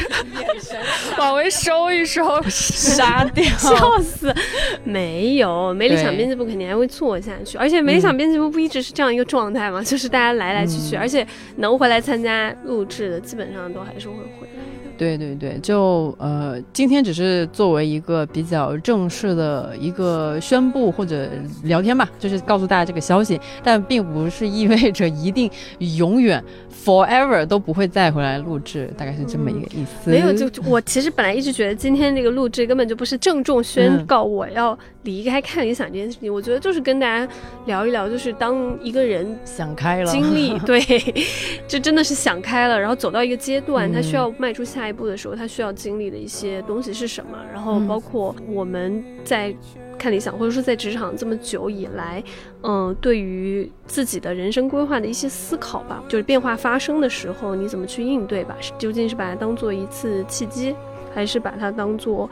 [1.17, 3.43] 往回收一收， 杀掉。
[3.57, 4.33] 笑死！
[4.83, 11.25] 没有，没理想编辑部肯定还会做下去，而且没理想编辑部不一直是这样一个状态吗，就是大家来来去去，嗯而且
[11.57, 14.78] 能回来参加录制的，基本上都还是会回来的。
[14.99, 21.29] 对对对，就呃，今天只是作为一个比较正式的一个宣布或者
[21.63, 25.49] 聊天吧，就是告诉大家这个消息，但并不是意味着一定
[25.97, 26.43] 永远
[26.85, 30.11] forever 都不会再回来录制，大概是这么一个意思。
[30.11, 37.31] 没有，就就我其实本来一直觉得今天这个录制根本就不是郑重宣告我要离开看理想这件事情，我觉得就是跟大家
[37.65, 40.79] 聊一聊，就是当一个人想开了，经历， 对，
[41.67, 47.37] 这真的是想开了，然后走到一个阶段，嗯他需要迈出下一步的时候，他需要经历的一些东西是什么？
[47.53, 49.55] 然后嗯包括我们在
[49.97, 52.23] 看理想，或者说在职场这么久以来，
[52.63, 58.55] 嗯、对于自己的人生规划的一些思考吧，就是变化发生的时候，你怎么去应对吧？
[58.59, 60.75] 是究竟是把它当做一次契机，
[61.13, 62.29] 还是把它当做？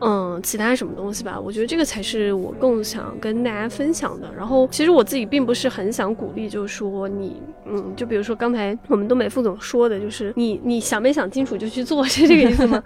[0.00, 4.30] 嗯，其他什么东西吧，我觉得这个才是我更想跟大家分享的。
[4.36, 12.82] 然后，其实我自己并不是很想鼓励，就是说你，嗯，就比如说刚才我们东北副总说的，就是你你想没想清楚就去做， 是这个意思吗？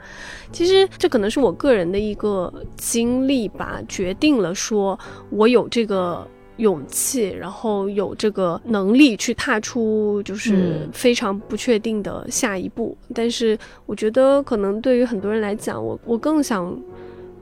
[0.53, 4.99] 其实这可能是我个人的一个经历吧，决定了说
[5.31, 6.27] 我有这个。
[6.59, 12.99] 勇气，然后有这个能力去踏出就是嗯非常不确定的下一步。
[13.15, 13.57] 但是
[13.87, 16.77] 我觉得，可能对于很多人来讲，我我更想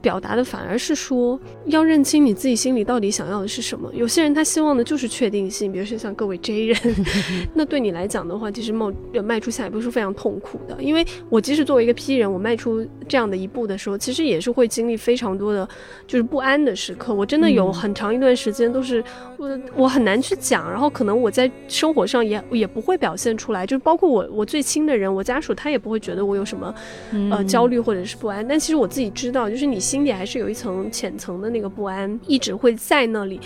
[0.06, 3.90] 表达的反而是说，要认清你自己心里到底想要的是什么。
[3.92, 6.78] 有些人他希望的就是确定性，比如说像各位 J 人，
[7.52, 10.80] 那对你来讲的话，其实冒呃迈出下一步是非常痛苦的。
[10.80, 15.68] 因为我即使作为一个 P 人，我迈出这样的一步的时候，其实也是会经历非常多的
[16.06, 17.12] 就是不安的时刻。
[17.12, 19.02] 我真的有嗯很长一段时间都是
[19.36, 26.72] 我我很难去讲，然后可能我在生活上也也不会表现出来，就是包括我我最亲的人，我家属他也不会觉得我有什么
[27.32, 33.40] 呃焦虑或者是不安，但其实我自己知道，就是你心心底还是有一层浅层的那个不安，一直会在那里。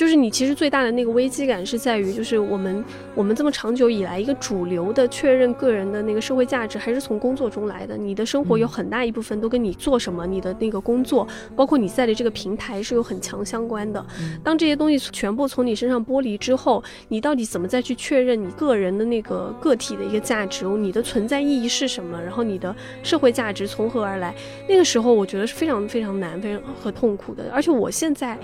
[0.00, 2.82] 就是你其实最大的那个危机感是在于，就是我们
[3.14, 7.98] 我们这么长久以来一个主流的确认个人的那个社会价值，还是从工作中来的。
[7.98, 14.02] 你的生活有很大一部分都跟你做什么，你的那个工作，包括你在的这个平台是有很强相关的。
[14.42, 22.18] 当这些东西全部从你身上剥离之后，你到底怎么再去确认你个人的那个个体的一个价值，你的存在意义是什么？
[22.22, 24.34] 然后你的社会价值从何而来？
[24.66, 27.50] 那个时候我觉得是非常非常难、非常和痛苦的。
[27.52, 28.38] 而且我现在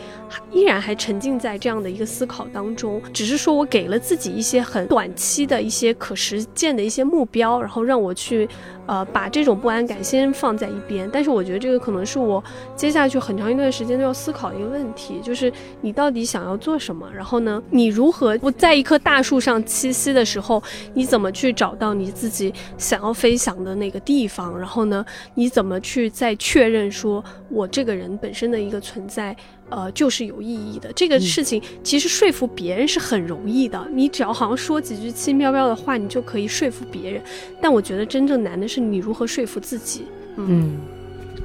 [0.53, 8.49] 依然还沉浸在在这样的一个思考当中，只是说我给了自己一些很短期的一些可实践的一些目标，然后让我去
[8.87, 11.09] 呃把这种不安感先放在一边。
[11.13, 12.43] 但是我觉得这个可能是我
[12.75, 17.09] 接下去很长一段时间都要思考的一个问题，就是你到底想要做什么？
[17.15, 20.61] 然后呢，你如何不在一棵大树上栖息的时候，
[20.95, 24.59] 你怎么去找到你自己想要飞翔的那个地方？
[24.59, 29.37] 然后呢，你怎么去再确认说我这个人本身的一个存在？
[29.69, 33.87] 呃，就是有意义的这个事情，其实说服别人是很容易的。
[33.93, 37.23] 你只要好像说几句轻飘飘的话，你就可以说服别人。
[37.61, 40.05] 但我觉得真正难的是你如何说服自己。
[40.37, 40.77] 嗯，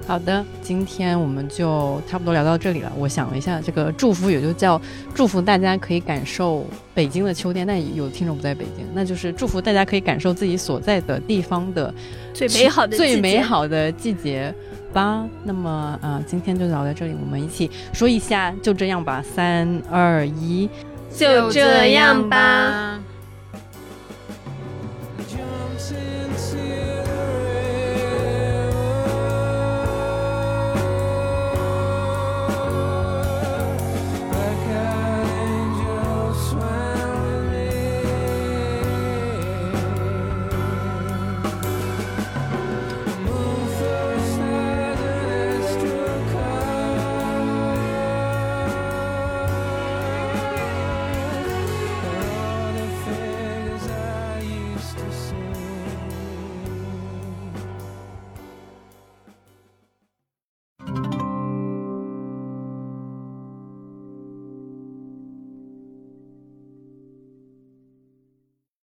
[0.06, 2.92] 好的，今天我们就差不多聊到这里了。
[2.98, 4.80] 我想了一下，这个祝福也就叫
[5.16, 11.94] 祝福大家可以感受北京的秋天，但有听众不在北京，那就是祝福大家可以感受自己所在的地方的
[12.34, 14.54] 最美好的季节最美好的季节
[14.94, 15.26] 吧。
[15.44, 20.70] 那么啊、今天就聊到这里，我们一起说一下，就这样吧，三二一。
[21.14, 23.00] 就这样吧。